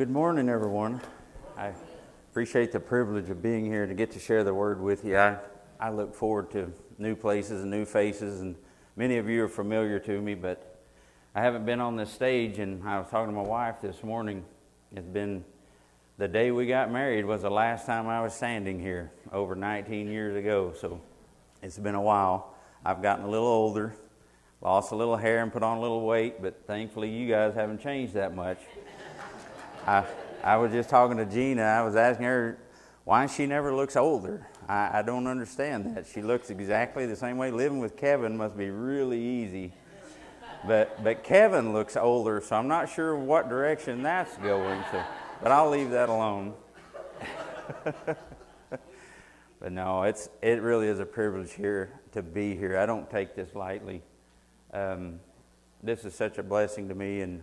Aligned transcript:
good 0.00 0.08
morning, 0.08 0.48
everyone. 0.48 0.98
I 1.58 1.74
appreciate 2.30 2.72
the 2.72 2.80
privilege 2.80 3.28
of 3.28 3.42
being 3.42 3.66
here 3.66 3.84
to 3.84 3.92
get 3.92 4.10
to 4.12 4.18
share 4.18 4.44
the 4.44 4.54
word 4.54 4.80
with 4.80 5.04
you. 5.04 5.18
I, 5.18 5.36
I 5.78 5.90
look 5.90 6.14
forward 6.14 6.50
to 6.52 6.72
new 6.96 7.14
places 7.14 7.60
and 7.60 7.70
new 7.70 7.84
faces, 7.84 8.40
and 8.40 8.56
many 8.96 9.18
of 9.18 9.28
you 9.28 9.44
are 9.44 9.48
familiar 9.48 9.98
to 9.98 10.22
me, 10.22 10.34
but 10.34 10.80
I 11.34 11.42
haven't 11.42 11.66
been 11.66 11.82
on 11.82 11.96
this 11.96 12.10
stage. 12.10 12.58
And 12.60 12.82
I 12.82 12.98
was 12.98 13.10
talking 13.10 13.26
to 13.26 13.38
my 13.38 13.46
wife 13.46 13.82
this 13.82 14.02
morning. 14.02 14.42
It's 14.96 15.06
been 15.06 15.44
the 16.16 16.28
day 16.28 16.50
we 16.50 16.64
got 16.64 16.90
married 16.90 17.26
was 17.26 17.42
the 17.42 17.50
last 17.50 17.84
time 17.84 18.08
I 18.08 18.22
was 18.22 18.32
standing 18.32 18.80
here 18.80 19.12
over 19.34 19.54
19 19.54 20.08
years 20.08 20.34
ago. 20.34 20.72
So 20.80 20.98
it's 21.62 21.78
been 21.78 21.94
a 21.94 22.00
while. 22.00 22.54
I've 22.86 23.02
gotten 23.02 23.26
a 23.26 23.28
little 23.28 23.46
older, 23.46 23.94
lost 24.62 24.92
a 24.92 24.96
little 24.96 25.18
hair, 25.18 25.42
and 25.42 25.52
put 25.52 25.62
on 25.62 25.76
a 25.76 25.80
little 25.82 26.06
weight, 26.06 26.40
but 26.40 26.66
thankfully 26.66 27.10
you 27.10 27.28
guys 27.28 27.52
haven't 27.52 27.82
changed 27.82 28.14
that 28.14 28.34
much. 28.34 28.60
I, 29.90 30.04
I 30.44 30.56
was 30.56 30.70
just 30.70 30.88
talking 30.88 31.16
to 31.16 31.26
Gina. 31.26 31.62
I 31.62 31.82
was 31.82 31.96
asking 31.96 32.26
her 32.26 32.56
why 33.02 33.26
she 33.26 33.44
never 33.46 33.74
looks 33.74 33.96
older. 33.96 34.46
I, 34.68 35.00
I 35.00 35.02
don't 35.02 35.26
understand 35.26 35.96
that. 35.96 36.06
She 36.06 36.22
looks 36.22 36.48
exactly 36.48 37.06
the 37.06 37.16
same 37.16 37.38
way. 37.38 37.50
Living 37.50 37.80
with 37.80 37.96
Kevin 37.96 38.36
must 38.36 38.56
be 38.56 38.70
really 38.70 39.20
easy. 39.20 39.72
But, 40.64 41.02
but 41.02 41.24
Kevin 41.24 41.72
looks 41.72 41.96
older, 41.96 42.40
so 42.40 42.54
I'm 42.54 42.68
not 42.68 42.88
sure 42.88 43.16
what 43.16 43.48
direction 43.48 44.04
that's 44.04 44.36
going. 44.36 44.80
So, 44.92 45.02
but 45.42 45.50
I'll 45.50 45.70
leave 45.70 45.90
that 45.90 46.08
alone. 46.08 46.54
but 49.58 49.72
no, 49.72 50.04
it's, 50.04 50.28
it 50.40 50.62
really 50.62 50.86
is 50.86 51.00
a 51.00 51.06
privilege 51.06 51.54
here 51.54 51.98
to 52.12 52.22
be 52.22 52.54
here. 52.54 52.78
I 52.78 52.86
don't 52.86 53.10
take 53.10 53.34
this 53.34 53.56
lightly. 53.56 54.02
Um, 54.72 55.18
this 55.82 56.04
is 56.04 56.14
such 56.14 56.38
a 56.38 56.44
blessing 56.44 56.88
to 56.90 56.94
me, 56.94 57.22
and 57.22 57.42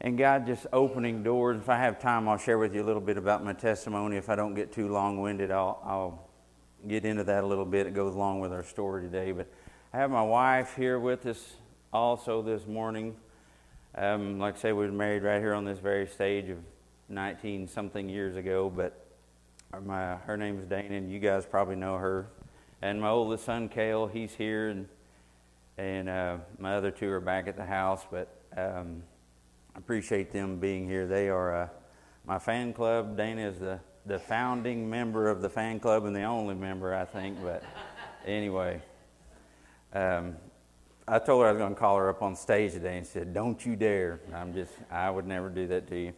and 0.00 0.18
God 0.18 0.46
just 0.46 0.66
opening 0.72 1.22
doors. 1.22 1.58
If 1.58 1.68
I 1.68 1.78
have 1.78 1.98
time, 1.98 2.28
I'll 2.28 2.38
share 2.38 2.58
with 2.58 2.74
you 2.74 2.82
a 2.82 2.86
little 2.86 3.00
bit 3.00 3.16
about 3.16 3.44
my 3.44 3.52
testimony. 3.52 4.16
If 4.16 4.28
I 4.28 4.36
don't 4.36 4.54
get 4.54 4.72
too 4.72 4.88
long 4.88 5.20
winded, 5.20 5.50
I'll, 5.50 5.80
I'll 5.84 6.28
get 6.86 7.04
into 7.04 7.24
that 7.24 7.44
a 7.44 7.46
little 7.46 7.64
bit. 7.64 7.86
It 7.86 7.94
goes 7.94 8.14
along 8.14 8.40
with 8.40 8.52
our 8.52 8.64
story 8.64 9.02
today. 9.02 9.32
But 9.32 9.46
I 9.92 9.98
have 9.98 10.10
my 10.10 10.22
wife 10.22 10.74
here 10.76 10.98
with 10.98 11.24
us 11.26 11.54
also 11.92 12.42
this 12.42 12.66
morning. 12.66 13.16
Um, 13.94 14.38
like 14.38 14.56
I 14.56 14.58
say, 14.58 14.72
we 14.72 14.86
were 14.86 14.92
married 14.92 15.22
right 15.22 15.40
here 15.40 15.54
on 15.54 15.64
this 15.64 15.78
very 15.78 16.06
stage 16.06 16.50
of 16.50 16.58
19 17.08 17.68
something 17.68 18.08
years 18.08 18.36
ago. 18.36 18.70
But 18.74 19.06
my, 19.84 20.16
her 20.16 20.36
name 20.36 20.58
is 20.58 20.66
Dana, 20.66 20.96
and 20.96 21.10
you 21.10 21.18
guys 21.20 21.46
probably 21.46 21.76
know 21.76 21.96
her. 21.96 22.26
And 22.82 23.00
my 23.00 23.08
oldest 23.08 23.44
son, 23.44 23.68
Kale, 23.68 24.06
he's 24.06 24.34
here, 24.34 24.68
and, 24.68 24.88
and 25.78 26.08
uh, 26.08 26.36
my 26.58 26.74
other 26.74 26.90
two 26.90 27.10
are 27.10 27.20
back 27.20 27.48
at 27.48 27.56
the 27.56 27.64
house. 27.64 28.04
But 28.10 28.28
um, 28.56 29.02
appreciate 29.76 30.32
them 30.32 30.58
being 30.58 30.86
here. 30.86 31.06
They 31.06 31.28
are 31.28 31.62
uh, 31.62 31.68
my 32.26 32.38
fan 32.38 32.72
club. 32.72 33.16
Dana 33.16 33.48
is 33.48 33.58
the, 33.58 33.80
the 34.06 34.18
founding 34.18 34.88
member 34.88 35.28
of 35.28 35.42
the 35.42 35.48
fan 35.48 35.80
club 35.80 36.04
and 36.04 36.14
the 36.14 36.22
only 36.22 36.54
member, 36.54 36.94
I 36.94 37.04
think. 37.04 37.42
But 37.42 37.62
anyway, 38.26 38.80
um, 39.92 40.36
I 41.06 41.18
told 41.18 41.42
her 41.42 41.48
I 41.48 41.52
was 41.52 41.58
going 41.58 41.74
to 41.74 41.80
call 41.80 41.96
her 41.96 42.08
up 42.08 42.22
on 42.22 42.34
stage 42.34 42.72
today 42.72 42.98
and 42.98 43.06
she 43.06 43.12
said, 43.12 43.34
Don't 43.34 43.64
you 43.64 43.76
dare. 43.76 44.20
I'm 44.32 44.54
just, 44.54 44.72
I 44.90 45.10
would 45.10 45.26
never 45.26 45.48
do 45.50 45.66
that 45.68 45.88
to 45.88 45.98
you. 45.98 46.14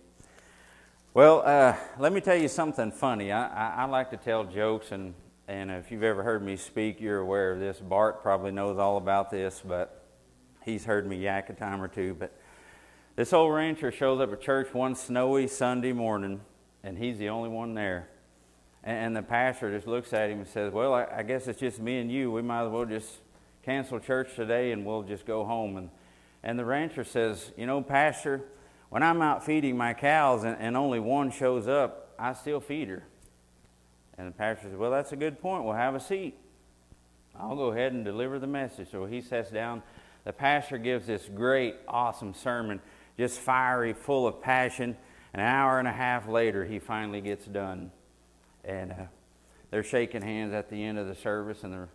Well, 1.16 1.42
uh, 1.46 1.74
let 1.98 2.12
me 2.12 2.20
tell 2.20 2.36
you 2.36 2.48
something 2.48 2.92
funny. 2.92 3.32
I, 3.32 3.46
I, 3.46 3.74
I, 3.78 3.84
like 3.86 4.10
to 4.10 4.18
tell 4.18 4.44
jokes, 4.44 4.92
and, 4.92 5.14
and 5.48 5.70
if 5.70 5.90
you've 5.90 6.02
ever 6.02 6.22
heard 6.22 6.42
me 6.42 6.56
speak, 6.56 7.00
you're 7.00 7.20
aware 7.20 7.52
of 7.52 7.58
this. 7.58 7.78
Bart 7.78 8.22
probably 8.22 8.50
knows 8.50 8.76
all 8.76 8.98
about 8.98 9.30
this, 9.30 9.62
but 9.64 10.04
he's 10.62 10.84
heard 10.84 11.06
me 11.06 11.16
yak 11.16 11.48
a 11.48 11.54
time 11.54 11.80
or 11.80 11.88
two. 11.88 12.12
But 12.12 12.38
this 13.16 13.32
old 13.32 13.54
rancher 13.54 13.90
shows 13.90 14.20
up 14.20 14.30
at 14.30 14.42
church 14.42 14.74
one 14.74 14.94
snowy 14.94 15.46
Sunday 15.46 15.92
morning, 15.92 16.42
and 16.84 16.98
he's 16.98 17.16
the 17.16 17.30
only 17.30 17.48
one 17.48 17.72
there. 17.72 18.08
And, 18.84 19.16
the 19.16 19.22
pastor 19.22 19.74
just 19.74 19.88
looks 19.88 20.12
at 20.12 20.30
him 20.30 20.40
and 20.40 20.46
says, 20.46 20.72
Well, 20.72 20.94
I, 20.94 21.06
I 21.16 21.22
guess 21.24 21.48
it's 21.48 21.58
just 21.58 21.80
me 21.80 21.98
and 21.98 22.12
you. 22.12 22.30
We 22.30 22.42
might 22.42 22.66
as 22.66 22.70
well 22.70 22.84
just 22.84 23.08
cancel 23.64 23.98
church 23.98 24.36
today 24.36 24.70
and 24.70 24.86
we'll 24.86 25.02
just 25.02 25.26
go 25.26 25.44
home. 25.44 25.76
And, 25.76 25.90
and 26.44 26.56
the 26.56 26.64
rancher 26.64 27.02
says, 27.02 27.50
You 27.56 27.66
know, 27.66 27.82
Pastor, 27.82 28.42
when 28.90 29.02
I'm 29.02 29.20
out 29.22 29.44
feeding 29.44 29.76
my 29.76 29.92
cows 29.92 30.44
and, 30.44 30.56
and 30.60 30.76
only 30.76 31.00
one 31.00 31.32
shows 31.32 31.66
up, 31.66 32.14
I 32.16 32.32
still 32.32 32.60
feed 32.60 32.86
her. 32.88 33.02
And 34.16 34.28
the 34.28 34.32
pastor 34.32 34.68
says, 34.68 34.76
Well, 34.76 34.92
that's 34.92 35.10
a 35.10 35.16
good 35.16 35.40
point. 35.40 35.64
We'll 35.64 35.74
have 35.74 35.96
a 35.96 36.00
seat. 36.00 36.36
I'll 37.34 37.56
go 37.56 37.72
ahead 37.72 37.92
and 37.92 38.04
deliver 38.04 38.38
the 38.38 38.46
message. 38.46 38.92
So 38.92 39.06
he 39.06 39.20
sits 39.20 39.50
down. 39.50 39.82
The 40.22 40.32
pastor 40.32 40.78
gives 40.78 41.08
this 41.08 41.28
great, 41.34 41.74
awesome 41.88 42.34
sermon 42.34 42.80
just 43.18 43.38
fiery, 43.38 43.92
full 43.92 44.26
of 44.26 44.40
passion. 44.40 44.96
An 45.32 45.40
hour 45.40 45.78
and 45.78 45.86
a 45.88 45.92
half 45.92 46.28
later, 46.28 46.64
he 46.64 46.78
finally 46.78 47.20
gets 47.20 47.44
done. 47.46 47.90
And 48.64 48.92
uh, 48.92 48.94
they're 49.70 49.82
shaking 49.82 50.22
hands 50.22 50.54
at 50.54 50.70
the 50.70 50.82
end 50.82 50.98
of 50.98 51.06
the 51.06 51.14
service, 51.14 51.62
and 51.62 51.72
the 51.72 51.88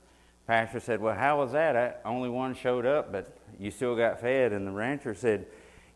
pastor 0.47 0.79
said, 0.79 1.01
Well, 1.01 1.15
how 1.15 1.39
was 1.39 1.51
that? 1.53 1.75
I, 1.75 1.93
only 2.07 2.29
one 2.29 2.53
showed 2.53 2.85
up, 2.85 3.11
but 3.11 3.35
you 3.59 3.71
still 3.71 3.95
got 3.95 4.21
fed. 4.21 4.53
And 4.53 4.67
the 4.67 4.71
rancher 4.71 5.13
said, 5.13 5.45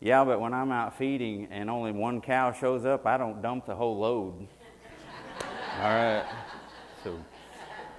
Yeah, 0.00 0.24
but 0.24 0.40
when 0.40 0.52
I'm 0.52 0.72
out 0.72 0.98
feeding 0.98 1.48
and 1.50 1.70
only 1.70 1.92
one 1.92 2.20
cow 2.20 2.52
shows 2.52 2.84
up, 2.84 3.06
I 3.06 3.16
don't 3.16 3.42
dump 3.42 3.66
the 3.66 3.74
whole 3.74 3.98
load. 3.98 4.34
all 5.80 5.94
right. 5.94 6.24
So 7.04 7.18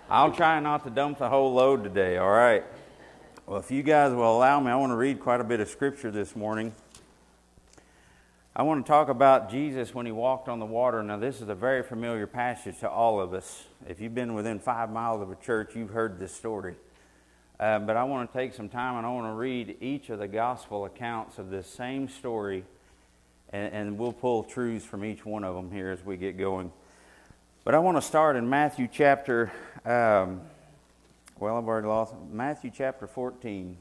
I'll 0.09 0.31
try 0.31 0.59
not 0.59 0.83
to 0.85 0.89
dump 0.89 1.19
the 1.19 1.29
whole 1.29 1.53
load 1.53 1.83
today, 1.83 2.17
all 2.17 2.31
right? 2.31 2.63
Well, 3.45 3.59
if 3.59 3.71
you 3.71 3.83
guys 3.83 4.13
will 4.13 4.37
allow 4.37 4.59
me, 4.59 4.71
I 4.71 4.75
want 4.75 4.91
to 4.91 4.97
read 4.97 5.19
quite 5.19 5.39
a 5.39 5.43
bit 5.43 5.59
of 5.59 5.69
scripture 5.69 6.11
this 6.11 6.35
morning. 6.35 6.73
I 8.57 8.63
want 8.63 8.83
to 8.83 8.91
talk 8.91 9.07
about 9.07 9.51
Jesus 9.51 9.93
when 9.93 10.07
he 10.07 10.11
walked 10.11 10.49
on 10.49 10.57
the 10.57 10.65
water. 10.65 11.03
Now, 11.03 11.17
this 11.17 11.41
is 11.41 11.47
a 11.47 11.53
very 11.53 11.83
familiar 11.83 12.25
passage 12.25 12.79
to 12.79 12.89
all 12.89 13.21
of 13.21 13.31
us. 13.35 13.65
If 13.87 14.01
you've 14.01 14.15
been 14.15 14.33
within 14.33 14.57
five 14.57 14.89
miles 14.89 15.21
of 15.21 15.29
a 15.29 15.35
church, 15.35 15.75
you've 15.75 15.91
heard 15.91 16.17
this 16.17 16.33
story. 16.33 16.73
Uh, 17.59 17.77
but 17.77 17.95
I 17.95 18.03
want 18.05 18.33
to 18.33 18.35
take 18.35 18.55
some 18.55 18.67
time 18.67 18.97
and 18.97 19.05
I 19.05 19.11
want 19.11 19.27
to 19.27 19.33
read 19.33 19.77
each 19.79 20.09
of 20.09 20.17
the 20.17 20.27
gospel 20.27 20.85
accounts 20.85 21.37
of 21.37 21.51
this 21.51 21.67
same 21.67 22.09
story, 22.09 22.63
and, 23.53 23.73
and 23.75 23.97
we'll 23.99 24.11
pull 24.11 24.43
truths 24.43 24.83
from 24.83 25.05
each 25.05 25.23
one 25.23 25.43
of 25.43 25.53
them 25.53 25.69
here 25.71 25.91
as 25.91 26.03
we 26.03 26.17
get 26.17 26.35
going. 26.35 26.71
But 27.63 27.75
I 27.75 27.77
want 27.77 27.97
to 27.97 28.01
start 28.01 28.35
in 28.35 28.49
Matthew 28.49 28.87
chapter, 28.91 29.51
um, 29.85 30.41
well, 31.39 31.57
I've 31.57 31.67
already 31.67 31.85
lost 31.85 32.15
Matthew 32.31 32.71
chapter 32.75 33.05
14. 33.05 33.77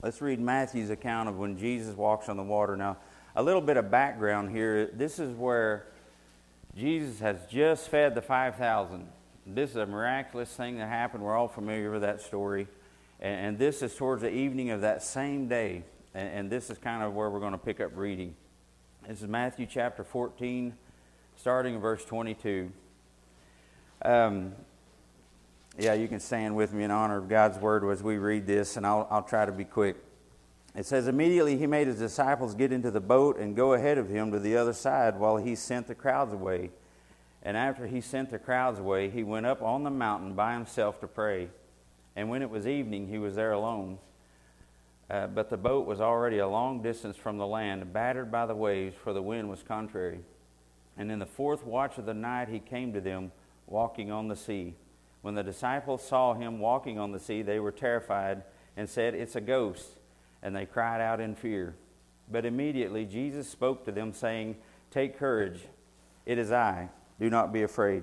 Let's 0.00 0.20
read 0.20 0.38
Matthew's 0.38 0.90
account 0.90 1.28
of 1.28 1.38
when 1.38 1.58
Jesus 1.58 1.96
walks 1.96 2.28
on 2.28 2.36
the 2.36 2.44
water. 2.44 2.76
Now, 2.76 2.98
a 3.36 3.42
little 3.42 3.60
bit 3.60 3.76
of 3.76 3.90
background 3.90 4.50
here. 4.50 4.86
This 4.86 5.18
is 5.18 5.30
where 5.36 5.86
Jesus 6.74 7.20
has 7.20 7.36
just 7.50 7.90
fed 7.90 8.14
the 8.14 8.22
5,000. 8.22 9.06
This 9.46 9.70
is 9.70 9.76
a 9.76 9.86
miraculous 9.86 10.48
thing 10.48 10.78
that 10.78 10.88
happened. 10.88 11.22
We're 11.22 11.36
all 11.36 11.46
familiar 11.46 11.90
with 11.90 12.00
that 12.00 12.22
story. 12.22 12.66
And, 13.20 13.46
and 13.46 13.58
this 13.58 13.82
is 13.82 13.94
towards 13.94 14.22
the 14.22 14.32
evening 14.32 14.70
of 14.70 14.80
that 14.80 15.02
same 15.02 15.48
day. 15.48 15.84
And, 16.14 16.28
and 16.30 16.50
this 16.50 16.70
is 16.70 16.78
kind 16.78 17.02
of 17.02 17.14
where 17.14 17.28
we're 17.28 17.40
going 17.40 17.52
to 17.52 17.58
pick 17.58 17.78
up 17.78 17.90
reading. 17.94 18.34
This 19.06 19.20
is 19.20 19.28
Matthew 19.28 19.66
chapter 19.66 20.02
14, 20.02 20.74
starting 21.36 21.74
in 21.74 21.80
verse 21.80 22.04
22. 22.06 22.72
Um, 24.02 24.52
yeah, 25.78 25.92
you 25.92 26.08
can 26.08 26.20
stand 26.20 26.56
with 26.56 26.72
me 26.72 26.84
in 26.84 26.90
honor 26.90 27.18
of 27.18 27.28
God's 27.28 27.58
word 27.58 27.84
as 27.84 28.02
we 28.02 28.16
read 28.16 28.46
this, 28.46 28.78
and 28.78 28.86
I'll, 28.86 29.06
I'll 29.10 29.22
try 29.22 29.44
to 29.44 29.52
be 29.52 29.64
quick. 29.64 29.96
It 30.76 30.84
says, 30.84 31.08
Immediately 31.08 31.56
he 31.56 31.66
made 31.66 31.86
his 31.86 31.98
disciples 31.98 32.54
get 32.54 32.70
into 32.70 32.90
the 32.90 33.00
boat 33.00 33.38
and 33.38 33.56
go 33.56 33.72
ahead 33.72 33.96
of 33.96 34.10
him 34.10 34.30
to 34.32 34.38
the 34.38 34.58
other 34.58 34.74
side 34.74 35.18
while 35.18 35.38
he 35.38 35.54
sent 35.54 35.86
the 35.86 35.94
crowds 35.94 36.34
away. 36.34 36.70
And 37.42 37.56
after 37.56 37.86
he 37.86 38.02
sent 38.02 38.30
the 38.30 38.38
crowds 38.38 38.78
away, 38.78 39.08
he 39.08 39.22
went 39.22 39.46
up 39.46 39.62
on 39.62 39.84
the 39.84 39.90
mountain 39.90 40.34
by 40.34 40.52
himself 40.52 41.00
to 41.00 41.06
pray. 41.06 41.48
And 42.14 42.28
when 42.28 42.42
it 42.42 42.50
was 42.50 42.66
evening, 42.66 43.08
he 43.08 43.16
was 43.16 43.34
there 43.36 43.52
alone. 43.52 43.98
Uh, 45.08 45.28
but 45.28 45.48
the 45.48 45.56
boat 45.56 45.86
was 45.86 46.00
already 46.00 46.38
a 46.38 46.48
long 46.48 46.82
distance 46.82 47.16
from 47.16 47.38
the 47.38 47.46
land, 47.46 47.92
battered 47.92 48.30
by 48.30 48.44
the 48.44 48.54
waves, 48.54 48.96
for 49.02 49.12
the 49.14 49.22
wind 49.22 49.48
was 49.48 49.62
contrary. 49.62 50.20
And 50.98 51.10
in 51.10 51.20
the 51.20 51.26
fourth 51.26 51.64
watch 51.64 51.96
of 51.96 52.04
the 52.04 52.14
night, 52.14 52.48
he 52.48 52.58
came 52.58 52.92
to 52.92 53.00
them, 53.00 53.32
walking 53.66 54.10
on 54.10 54.28
the 54.28 54.36
sea. 54.36 54.74
When 55.22 55.34
the 55.34 55.42
disciples 55.42 56.06
saw 56.06 56.34
him 56.34 56.58
walking 56.58 56.98
on 56.98 57.12
the 57.12 57.20
sea, 57.20 57.42
they 57.42 57.60
were 57.60 57.72
terrified 57.72 58.42
and 58.76 58.88
said, 58.88 59.14
It's 59.14 59.36
a 59.36 59.40
ghost 59.40 59.96
and 60.42 60.54
they 60.54 60.66
cried 60.66 61.00
out 61.00 61.20
in 61.20 61.34
fear. 61.34 61.74
But 62.30 62.44
immediately 62.44 63.04
Jesus 63.04 63.48
spoke 63.48 63.84
to 63.84 63.92
them, 63.92 64.12
saying, 64.12 64.56
Take 64.90 65.18
courage, 65.18 65.60
it 66.24 66.38
is 66.38 66.50
I. 66.50 66.88
Do 67.20 67.30
not 67.30 67.52
be 67.52 67.62
afraid. 67.62 68.02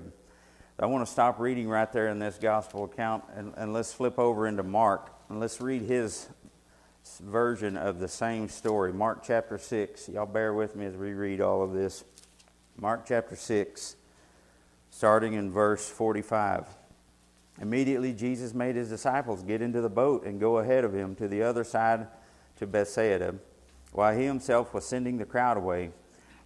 I 0.78 0.86
want 0.86 1.06
to 1.06 1.12
stop 1.12 1.38
reading 1.38 1.68
right 1.68 1.90
there 1.92 2.08
in 2.08 2.18
this 2.18 2.36
gospel 2.36 2.84
account 2.84 3.22
and, 3.36 3.54
and 3.56 3.72
let's 3.72 3.92
flip 3.92 4.18
over 4.18 4.48
into 4.48 4.64
Mark 4.64 5.12
and 5.28 5.38
let's 5.38 5.60
read 5.60 5.82
his 5.82 6.28
version 7.20 7.76
of 7.76 8.00
the 8.00 8.08
same 8.08 8.48
story. 8.48 8.92
Mark 8.92 9.22
chapter 9.24 9.56
6. 9.56 10.08
Y'all 10.08 10.26
bear 10.26 10.52
with 10.52 10.74
me 10.74 10.86
as 10.86 10.96
we 10.96 11.12
read 11.12 11.40
all 11.40 11.62
of 11.62 11.72
this. 11.72 12.02
Mark 12.76 13.06
chapter 13.06 13.36
6, 13.36 13.94
starting 14.90 15.34
in 15.34 15.52
verse 15.52 15.88
45. 15.88 16.66
Immediately 17.60 18.12
Jesus 18.14 18.52
made 18.52 18.74
his 18.74 18.88
disciples 18.88 19.44
get 19.44 19.62
into 19.62 19.80
the 19.80 19.88
boat 19.88 20.26
and 20.26 20.40
go 20.40 20.58
ahead 20.58 20.82
of 20.82 20.92
him 20.92 21.14
to 21.16 21.28
the 21.28 21.42
other 21.42 21.62
side 21.62 22.08
to 22.56 22.66
Bethsaida, 22.66 23.34
while 23.92 24.16
he 24.16 24.24
himself 24.24 24.74
was 24.74 24.84
sending 24.84 25.18
the 25.18 25.24
crowd 25.24 25.56
away. 25.56 25.90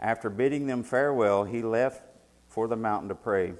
After 0.01 0.31
bidding 0.31 0.67
them 0.67 0.83
farewell, 0.83 1.45
he 1.45 1.63
left 1.63 2.03
for 2.49 2.69
the 2.69 2.77
mountain 2.77 3.09
to 3.09 3.15
pray. 3.15 3.55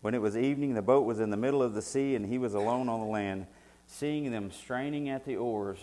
When 0.00 0.14
it 0.14 0.20
was 0.20 0.36
evening, 0.36 0.74
the 0.74 0.82
boat 0.82 1.04
was 1.06 1.20
in 1.20 1.30
the 1.30 1.36
middle 1.36 1.62
of 1.62 1.74
the 1.74 1.82
sea, 1.82 2.14
and 2.14 2.26
he 2.26 2.38
was 2.38 2.54
alone 2.54 2.88
on 2.88 3.00
the 3.00 3.06
land. 3.06 3.46
Seeing 3.86 4.30
them 4.30 4.50
straining 4.50 5.08
at 5.08 5.24
the 5.24 5.36
oars, 5.36 5.78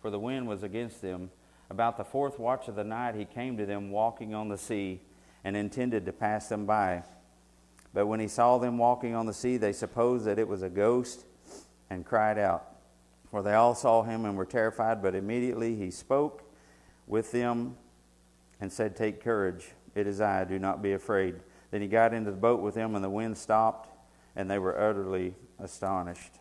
for 0.00 0.10
the 0.10 0.18
wind 0.18 0.48
was 0.48 0.62
against 0.62 1.02
them, 1.02 1.30
about 1.68 1.96
the 1.96 2.04
fourth 2.04 2.38
watch 2.38 2.68
of 2.68 2.74
the 2.74 2.84
night 2.84 3.14
he 3.14 3.24
came 3.24 3.56
to 3.56 3.66
them 3.66 3.90
walking 3.90 4.34
on 4.34 4.48
the 4.48 4.58
sea, 4.58 5.00
and 5.44 5.56
intended 5.56 6.06
to 6.06 6.12
pass 6.12 6.48
them 6.48 6.66
by. 6.66 7.02
But 7.92 8.06
when 8.06 8.20
he 8.20 8.28
saw 8.28 8.58
them 8.58 8.78
walking 8.78 9.14
on 9.14 9.26
the 9.26 9.32
sea, 9.32 9.56
they 9.56 9.72
supposed 9.72 10.24
that 10.24 10.38
it 10.38 10.48
was 10.48 10.62
a 10.62 10.70
ghost, 10.70 11.24
and 11.88 12.06
cried 12.06 12.38
out. 12.38 12.69
For 13.30 13.42
they 13.42 13.54
all 13.54 13.74
saw 13.74 14.02
him 14.02 14.24
and 14.24 14.36
were 14.36 14.44
terrified, 14.44 15.02
but 15.02 15.14
immediately 15.14 15.76
he 15.76 15.90
spoke 15.90 16.42
with 17.06 17.30
them 17.32 17.76
and 18.60 18.72
said, 18.72 18.96
Take 18.96 19.22
courage, 19.22 19.68
it 19.94 20.06
is 20.06 20.20
I, 20.20 20.44
do 20.44 20.58
not 20.58 20.82
be 20.82 20.92
afraid. 20.92 21.36
Then 21.70 21.80
he 21.80 21.88
got 21.88 22.12
into 22.12 22.30
the 22.30 22.36
boat 22.36 22.60
with 22.60 22.74
them, 22.74 22.94
and 22.94 23.04
the 23.04 23.10
wind 23.10 23.38
stopped, 23.38 23.88
and 24.34 24.50
they 24.50 24.58
were 24.58 24.78
utterly 24.78 25.34
astonished. 25.58 26.32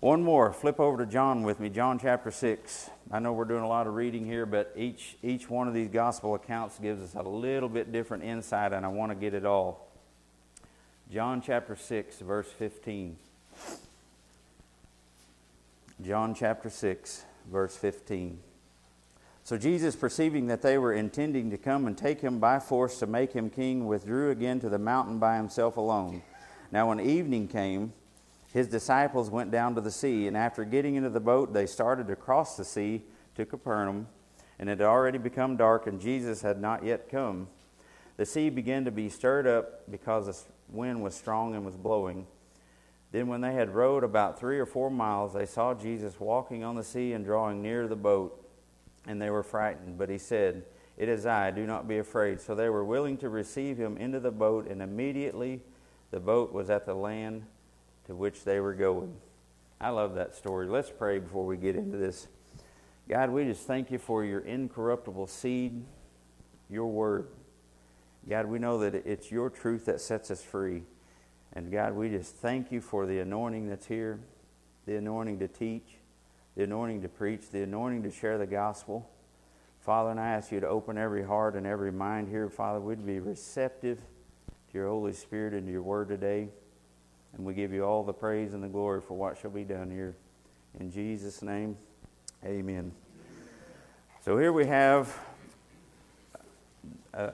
One 0.00 0.22
more, 0.22 0.52
flip 0.52 0.80
over 0.80 1.04
to 1.04 1.10
John 1.10 1.44
with 1.44 1.60
me, 1.60 1.68
John 1.68 1.98
chapter 1.98 2.30
6. 2.30 2.90
I 3.12 3.18
know 3.20 3.32
we're 3.32 3.44
doing 3.44 3.62
a 3.62 3.68
lot 3.68 3.86
of 3.86 3.94
reading 3.94 4.24
here, 4.24 4.46
but 4.46 4.72
each, 4.74 5.16
each 5.22 5.48
one 5.48 5.68
of 5.68 5.74
these 5.74 5.88
gospel 5.88 6.34
accounts 6.34 6.78
gives 6.78 7.02
us 7.02 7.14
a 7.14 7.22
little 7.22 7.68
bit 7.68 7.92
different 7.92 8.24
insight, 8.24 8.72
and 8.72 8.84
I 8.84 8.88
want 8.88 9.12
to 9.12 9.14
get 9.14 9.34
it 9.34 9.44
all. 9.44 9.88
John 11.12 11.40
chapter 11.40 11.76
6, 11.76 12.18
verse 12.18 12.50
15. 12.50 13.16
John 16.00 16.34
chapter 16.34 16.70
6, 16.70 17.24
verse 17.50 17.76
15. 17.76 18.38
So 19.44 19.58
Jesus, 19.58 19.94
perceiving 19.94 20.46
that 20.46 20.62
they 20.62 20.78
were 20.78 20.92
intending 20.92 21.50
to 21.50 21.58
come 21.58 21.86
and 21.86 21.98
take 21.98 22.20
him 22.20 22.38
by 22.38 22.58
force 22.58 22.98
to 23.00 23.06
make 23.06 23.32
him 23.32 23.50
king, 23.50 23.86
withdrew 23.86 24.30
again 24.30 24.60
to 24.60 24.68
the 24.68 24.78
mountain 24.78 25.18
by 25.18 25.36
himself 25.36 25.76
alone. 25.76 26.22
Now, 26.70 26.88
when 26.88 27.00
evening 27.00 27.48
came, 27.48 27.92
his 28.52 28.68
disciples 28.68 29.30
went 29.30 29.50
down 29.50 29.74
to 29.74 29.80
the 29.80 29.90
sea, 29.90 30.26
and 30.26 30.36
after 30.36 30.64
getting 30.64 30.94
into 30.94 31.10
the 31.10 31.20
boat, 31.20 31.52
they 31.52 31.66
started 31.66 32.06
to 32.08 32.16
cross 32.16 32.56
the 32.56 32.64
sea 32.64 33.02
to 33.34 33.44
Capernaum. 33.44 34.08
And 34.58 34.68
it 34.68 34.78
had 34.78 34.86
already 34.86 35.18
become 35.18 35.56
dark, 35.56 35.86
and 35.86 36.00
Jesus 36.00 36.42
had 36.42 36.60
not 36.60 36.84
yet 36.84 37.08
come. 37.10 37.48
The 38.16 38.26
sea 38.26 38.48
began 38.48 38.84
to 38.84 38.90
be 38.90 39.08
stirred 39.08 39.46
up 39.46 39.90
because 39.90 40.26
the 40.26 40.36
wind 40.68 41.02
was 41.02 41.14
strong 41.14 41.54
and 41.54 41.64
was 41.64 41.76
blowing. 41.76 42.26
Then, 43.12 43.28
when 43.28 43.40
they 43.40 43.52
had 43.52 43.74
rowed 43.74 44.04
about 44.04 44.40
three 44.40 44.58
or 44.58 44.66
four 44.66 44.90
miles, 44.90 45.32
they 45.32 45.46
saw 45.46 45.74
Jesus 45.74 46.18
walking 46.18 46.64
on 46.64 46.74
the 46.74 46.84
sea 46.84 47.12
and 47.12 47.24
drawing 47.24 47.62
near 47.62 47.86
the 47.86 47.96
boat 47.96 48.42
and 49.06 49.20
they 49.20 49.30
were 49.30 49.42
frightened. 49.42 49.98
But 49.98 50.08
he 50.08 50.18
said, 50.18 50.64
It 50.96 51.08
is 51.08 51.26
I, 51.26 51.50
do 51.50 51.66
not 51.66 51.88
be 51.88 51.98
afraid. 51.98 52.40
So 52.40 52.54
they 52.54 52.68
were 52.68 52.84
willing 52.84 53.16
to 53.18 53.28
receive 53.28 53.76
him 53.76 53.96
into 53.96 54.20
the 54.20 54.30
boat, 54.30 54.68
and 54.68 54.82
immediately 54.82 55.60
the 56.10 56.20
boat 56.20 56.52
was 56.52 56.70
at 56.70 56.86
the 56.86 56.94
land 56.94 57.44
to 58.06 58.14
which 58.14 58.44
they 58.44 58.60
were 58.60 58.74
going. 58.74 59.14
I 59.80 59.90
love 59.90 60.14
that 60.14 60.34
story. 60.34 60.66
Let's 60.66 60.90
pray 60.90 61.18
before 61.18 61.44
we 61.44 61.56
get 61.56 61.76
into 61.76 61.96
this. 61.96 62.28
God, 63.08 63.30
we 63.30 63.44
just 63.44 63.66
thank 63.66 63.90
you 63.90 63.98
for 63.98 64.24
your 64.24 64.40
incorruptible 64.40 65.26
seed, 65.26 65.82
your 66.70 66.86
word. 66.86 67.28
God, 68.28 68.46
we 68.46 68.60
know 68.60 68.78
that 68.78 68.94
it's 68.94 69.32
your 69.32 69.50
truth 69.50 69.86
that 69.86 70.00
sets 70.00 70.30
us 70.30 70.40
free. 70.40 70.82
And 71.54 71.70
God, 71.70 71.94
we 71.94 72.08
just 72.08 72.36
thank 72.36 72.72
you 72.72 72.80
for 72.80 73.06
the 73.06 73.18
anointing 73.18 73.68
that's 73.68 73.86
here, 73.86 74.20
the 74.86 74.96
anointing 74.96 75.38
to 75.40 75.48
teach, 75.48 75.96
the 76.56 76.64
anointing 76.64 77.02
to 77.02 77.08
preach, 77.08 77.50
the 77.50 77.62
anointing 77.62 78.02
to 78.04 78.10
share 78.10 78.38
the 78.38 78.46
gospel. 78.46 79.08
Father, 79.80 80.10
and 80.10 80.20
I 80.20 80.28
ask 80.28 80.52
you 80.52 80.60
to 80.60 80.68
open 80.68 80.96
every 80.96 81.24
heart 81.24 81.54
and 81.54 81.66
every 81.66 81.92
mind 81.92 82.28
here. 82.28 82.48
Father, 82.48 82.80
we'd 82.80 83.04
be 83.04 83.20
receptive 83.20 83.98
to 83.98 84.78
your 84.78 84.88
Holy 84.88 85.12
Spirit 85.12 85.52
and 85.54 85.66
to 85.66 85.72
your 85.72 85.82
word 85.82 86.08
today. 86.08 86.48
And 87.34 87.44
we 87.44 87.54
give 87.54 87.72
you 87.72 87.84
all 87.84 88.02
the 88.02 88.12
praise 88.12 88.54
and 88.54 88.62
the 88.62 88.68
glory 88.68 89.00
for 89.00 89.14
what 89.14 89.38
shall 89.38 89.50
be 89.50 89.64
done 89.64 89.90
here. 89.90 90.14
In 90.78 90.90
Jesus' 90.90 91.42
name, 91.42 91.76
amen. 92.44 92.92
So 94.24 94.38
here 94.38 94.52
we 94.52 94.66
have 94.66 95.18
uh, 97.12 97.32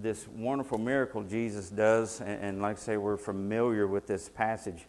this 0.00 0.26
wonderful 0.28 0.78
miracle 0.78 1.22
Jesus 1.22 1.70
does. 1.70 2.20
And, 2.20 2.42
and 2.42 2.62
like 2.62 2.76
I 2.76 2.80
say, 2.80 2.96
we're 2.96 3.16
familiar 3.16 3.86
with 3.86 4.06
this 4.06 4.28
passage. 4.28 4.86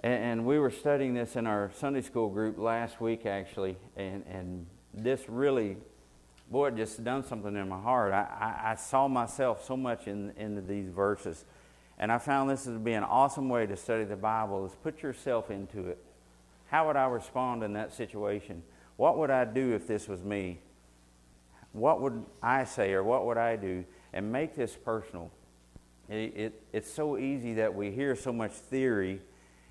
And, 0.00 0.44
we 0.44 0.58
were 0.58 0.70
studying 0.70 1.14
this 1.14 1.34
in 1.34 1.46
our 1.46 1.70
Sunday 1.78 2.02
school 2.02 2.28
group 2.28 2.58
last 2.58 3.00
week, 3.00 3.24
actually. 3.24 3.76
And, 3.96 4.22
and 4.30 4.66
this 4.92 5.28
really, 5.28 5.78
boy, 6.50 6.68
it 6.68 6.76
just 6.76 7.02
done 7.02 7.24
something 7.24 7.56
in 7.56 7.68
my 7.68 7.80
heart. 7.80 8.12
I, 8.12 8.26
I, 8.38 8.72
I 8.72 8.74
saw 8.74 9.08
myself 9.08 9.64
so 9.64 9.76
much 9.78 10.06
in, 10.06 10.32
in 10.36 10.66
these 10.66 10.90
verses. 10.90 11.46
And 11.98 12.12
I 12.12 12.18
found 12.18 12.50
this 12.50 12.64
to 12.64 12.78
be 12.78 12.92
an 12.92 13.04
awesome 13.04 13.48
way 13.48 13.66
to 13.66 13.76
study 13.76 14.04
the 14.04 14.16
Bible 14.16 14.66
is 14.66 14.72
put 14.82 15.02
yourself 15.02 15.50
into 15.50 15.88
it. 15.88 15.98
How 16.66 16.86
would 16.86 16.96
I 16.96 17.06
respond 17.06 17.62
in 17.62 17.72
that 17.74 17.94
situation? 17.94 18.62
What 18.96 19.16
would 19.18 19.30
I 19.30 19.44
do 19.44 19.72
if 19.72 19.86
this 19.86 20.06
was 20.08 20.22
me? 20.22 20.58
What 21.74 22.00
would 22.00 22.24
I 22.40 22.64
say 22.64 22.92
or 22.92 23.02
what 23.02 23.26
would 23.26 23.36
I 23.36 23.56
do? 23.56 23.84
And 24.12 24.30
make 24.30 24.54
this 24.54 24.76
personal. 24.76 25.30
It, 26.08 26.32
it, 26.36 26.62
it's 26.72 26.90
so 26.90 27.18
easy 27.18 27.54
that 27.54 27.74
we 27.74 27.90
hear 27.90 28.14
so 28.14 28.32
much 28.32 28.52
theory 28.52 29.20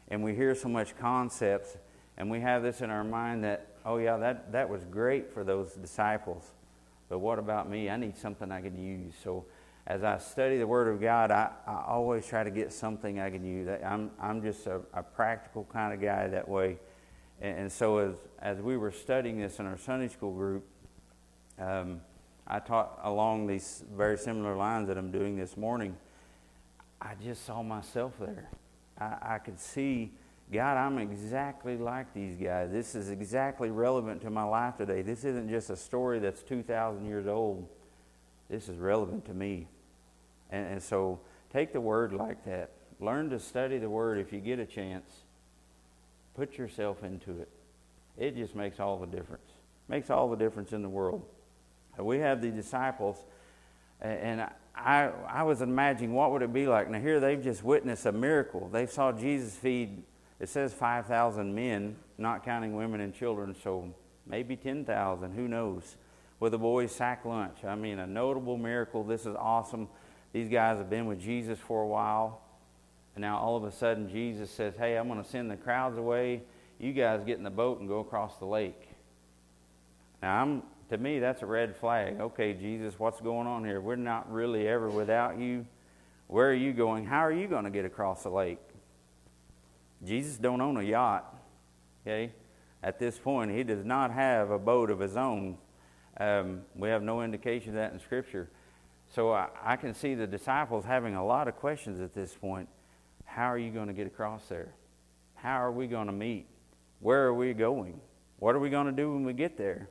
and 0.10 0.22
we 0.22 0.36
hear 0.36 0.54
so 0.54 0.68
much 0.68 0.98
concepts 0.98 1.78
and 2.18 2.30
we 2.30 2.42
have 2.42 2.62
this 2.62 2.82
in 2.82 2.90
our 2.90 3.06
mind 3.06 3.46
that 3.46 3.68
oh 3.86 3.98
yeah 3.98 4.18
that, 4.18 4.52
that 4.52 4.70
was 4.70 4.84
great 4.84 5.34
for 5.34 5.46
those 5.46 5.74
disciples. 5.74 6.52
But 7.08 7.20
what 7.20 7.40
about 7.40 7.70
me? 7.70 7.90
I 7.90 7.96
need 7.96 8.18
something 8.18 8.52
i 8.52 8.60
can 8.60 8.78
use. 8.78 9.14
So 9.24 9.46
as 9.88 10.04
i 10.04 10.18
study 10.18 10.58
the 10.58 10.68
word 10.68 10.88
of 10.88 11.02
god 11.02 11.30
i, 11.30 11.50
I 11.68 11.84
always 11.88 12.26
try 12.26 12.44
to 12.44 12.52
get 12.52 12.74
something 12.74 13.22
i 13.22 13.30
can 13.30 13.46
use. 13.46 13.70
I'm, 13.86 14.12
I'm 14.20 14.42
just 14.42 14.68
a, 14.68 14.82
a 14.94 15.04
practical 15.04 15.66
kind 15.72 15.94
of 15.94 16.02
guy 16.02 16.28
that 16.28 16.50
way. 16.50 16.80
And, 17.42 17.60
and, 17.60 17.72
so 17.72 17.98
as, 17.98 18.16
as 18.40 18.60
we 18.60 18.76
were 18.76 18.92
studying 18.92 19.40
this 19.40 19.60
in 19.60 19.66
our 19.66 19.78
sunday 19.78 20.10
school 20.10 20.34
group 20.34 20.66
um, 21.60 22.02
i 22.48 22.60
taught 22.60 23.00
along 23.04 23.48
these 23.48 23.84
very 23.96 24.18
similar 24.18 24.56
lines 24.56 24.88
that 24.88 24.98
i'm 24.98 25.12
doing 25.12 25.36
this 25.36 25.58
morning 25.58 25.96
i 27.02 27.14
just 27.24 27.46
saw 27.46 27.62
myself 27.62 28.14
there 28.20 28.50
I, 29.00 29.18
I 29.22 29.38
could 29.40 29.60
see, 29.60 30.12
God, 30.52 30.78
I'm 30.78 30.98
exactly 30.98 31.78
like 31.78 32.14
these 32.14 32.36
guys. 32.36 32.72
This 32.72 32.96
is 32.96 33.10
exactly 33.10 33.70
relevant 33.70 34.22
to 34.22 34.30
my 34.30 34.44
life 34.44 34.78
today. 34.78 35.02
This 35.02 35.24
isn't 35.24 35.50
just 35.50 35.70
a 35.70 35.76
story 35.76 36.20
that's 36.20 36.42
2,000 36.44 37.06
years 37.06 37.28
old. 37.28 37.68
This 38.50 38.70
is 38.70 38.78
relevant 38.78 39.26
to 39.26 39.34
me. 39.34 39.68
And, 40.52 40.74
and 40.74 40.84
so 40.84 41.20
take 41.52 41.74
the 41.74 41.82
word 41.82 42.14
like 42.14 42.46
that. 42.46 42.72
Learn 43.00 43.30
to 43.32 43.40
study 43.40 43.80
the 43.80 43.90
word 43.90 44.20
if 44.20 44.32
you 44.32 44.40
get 44.40 44.60
a 44.60 44.66
chance. 44.66 45.10
Put 46.36 46.58
yourself 46.58 47.04
into 47.04 47.32
it. 47.42 47.50
It 48.18 48.36
just 48.36 48.56
makes 48.56 48.80
all 48.80 48.98
the 48.98 49.08
difference. 49.08 49.50
Makes 49.88 50.10
all 50.10 50.30
the 50.30 50.38
difference 50.38 50.72
in 50.72 50.82
the 50.82 50.90
world. 50.90 51.24
We 51.98 52.20
have 52.20 52.42
the 52.42 52.50
disciples, 52.50 53.18
and 54.02 54.48
I, 54.76 55.12
I 55.28 55.44
was 55.44 55.62
imagining 55.62 56.14
what 56.14 56.32
would 56.32 56.42
it 56.42 56.52
be 56.52 56.68
like. 56.68 56.90
Now 56.90 57.00
here 57.00 57.20
they've 57.20 57.42
just 57.42 57.64
witnessed 57.64 58.06
a 58.06 58.12
miracle. 58.12 58.70
They 58.72 58.88
saw 58.88 59.12
Jesus 59.12 59.56
feed, 59.56 60.04
it 60.40 60.50
says 60.50 60.74
5,000 60.74 61.54
men, 61.54 61.96
not 62.18 62.44
counting 62.44 62.76
women 62.76 63.02
and 63.02 63.14
children, 63.14 63.56
so 63.64 63.94
maybe 64.26 64.56
10,000, 64.56 65.32
who 65.34 65.48
knows, 65.48 65.96
with 66.40 66.54
a 66.54 66.58
boy's 66.58 66.92
sack 66.92 67.26
lunch. 67.26 67.64
I 67.64 67.76
mean, 67.76 68.00
a 68.00 68.08
notable 68.08 68.58
miracle. 68.58 69.04
This 69.04 69.22
is 69.26 69.36
awesome. 69.38 69.88
These 70.34 70.50
guys 70.50 70.78
have 70.80 70.90
been 70.90 71.06
with 71.06 71.22
Jesus 71.22 71.60
for 71.60 71.84
a 71.84 71.88
while. 71.88 72.42
And 73.16 73.22
now 73.22 73.38
all 73.38 73.56
of 73.56 73.64
a 73.64 73.72
sudden 73.72 74.10
Jesus 74.10 74.50
says, 74.50 74.74
hey, 74.78 74.98
I'm 74.98 75.08
going 75.08 75.24
to 75.24 75.30
send 75.30 75.52
the 75.52 75.56
crowds 75.56 75.98
away. 75.98 76.42
You 76.80 76.92
guys 76.92 77.24
get 77.24 77.38
in 77.38 77.44
the 77.44 77.52
boat 77.52 77.80
and 77.80 77.88
go 77.88 78.00
across 78.00 78.38
the 78.38 78.46
lake. 78.46 78.90
Now 80.24 80.42
I'm 80.42 80.64
to 80.90 80.98
me, 80.98 81.20
that's 81.20 81.42
a 81.42 81.46
red 81.46 81.76
flag. 81.76 82.22
Okay, 82.22 82.54
Jesus, 82.54 82.98
what's 82.98 83.20
going 83.20 83.46
on 83.46 83.66
here? 83.66 83.82
We're 83.82 83.98
not 83.98 84.32
really 84.32 84.68
ever 84.70 84.90
without 84.90 85.38
you. 85.38 85.66
Where 86.28 86.50
are 86.50 86.56
you 86.56 86.72
going? 86.72 87.06
How 87.06 87.26
are 87.26 87.32
you 87.32 87.46
going 87.46 87.66
to 87.66 87.70
get 87.70 87.84
across 87.84 88.24
the 88.24 88.30
lake? 88.30 88.60
Jesus 90.06 90.38
don't 90.38 90.62
own 90.62 90.78
a 90.78 90.82
yacht. 90.82 91.36
Okay, 92.08 92.32
at 92.82 93.00
this 93.00 93.20
point, 93.20 93.52
he 93.52 93.64
does 93.64 93.84
not 93.84 94.12
have 94.12 94.50
a 94.50 94.58
boat 94.58 94.90
of 94.90 95.00
his 95.00 95.18
own. 95.18 95.58
Um, 96.18 96.62
we 96.74 96.88
have 96.88 97.04
no 97.04 97.22
indication 97.22 97.72
of 97.72 97.76
that 97.76 97.92
in 97.92 98.00
Scripture. 98.00 98.50
So 99.14 99.34
I, 99.34 99.50
I 99.62 99.76
can 99.76 99.94
see 99.94 100.16
the 100.16 100.28
disciples 100.28 100.86
having 100.86 101.16
a 101.16 101.26
lot 101.26 101.50
of 101.50 101.58
questions 101.58 102.00
at 102.00 102.14
this 102.14 102.34
point. 102.34 102.70
How 103.26 103.52
are 103.52 103.58
you 103.58 103.72
going 103.72 103.88
to 103.88 103.94
get 103.94 104.08
across 104.08 104.46
there? 104.48 104.74
How 105.36 105.62
are 105.62 105.72
we 105.72 105.86
going 105.88 106.08
to 106.08 106.14
meet? 106.14 106.48
Where 107.02 107.26
are 107.26 107.34
we 107.34 107.54
going? 107.54 108.00
What 108.38 108.56
are 108.56 108.60
we 108.60 108.70
going 108.70 108.86
to 108.86 108.94
do 108.94 109.12
when 109.12 109.26
we 109.26 109.34
get 109.34 109.58
there? 109.58 109.90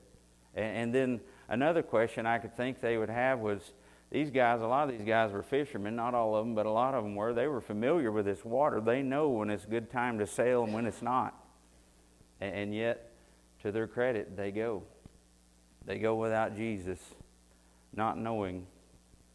And 0.55 0.95
then 0.95 1.21
another 1.49 1.83
question 1.83 2.27
I 2.27 2.39
could 2.39 2.57
think 2.57 2.81
they 2.81 2.99
would 2.99 3.09
have 3.09 3.39
was 3.39 3.73
these 4.11 4.31
guys, 4.31 4.61
a 4.61 4.67
lot 4.67 4.91
of 4.91 4.99
these 4.99 5.07
guys 5.07 5.33
were 5.33 5.43
fishermen, 5.43 5.97
not 5.97 6.15
all 6.15 6.37
of 6.37 6.45
them, 6.45 6.55
but 6.55 6.67
a 6.67 6.71
lot 6.71 6.95
of 6.95 7.03
them 7.03 7.15
were. 7.15 7.33
They 7.33 7.47
were 7.47 7.63
familiar 7.63 8.13
with 8.13 8.27
this 8.27 8.45
water. 8.45 8.81
They 8.81 9.03
know 9.03 9.31
when 9.31 9.49
it's 9.49 9.65
a 9.65 9.69
good 9.69 9.91
time 9.91 10.19
to 10.19 10.27
sail 10.27 10.65
and 10.65 10.75
when 10.75 10.85
it's 10.85 11.01
not. 11.01 11.35
And 12.41 12.75
yet, 12.75 13.11
to 13.63 13.73
their 13.73 13.87
credit, 13.87 14.37
they 14.37 14.51
go. 14.51 14.83
They 15.87 15.99
go 15.99 16.17
without 16.17 16.57
Jesus. 16.57 16.99
not 17.95 18.19
knowing, 18.19 18.67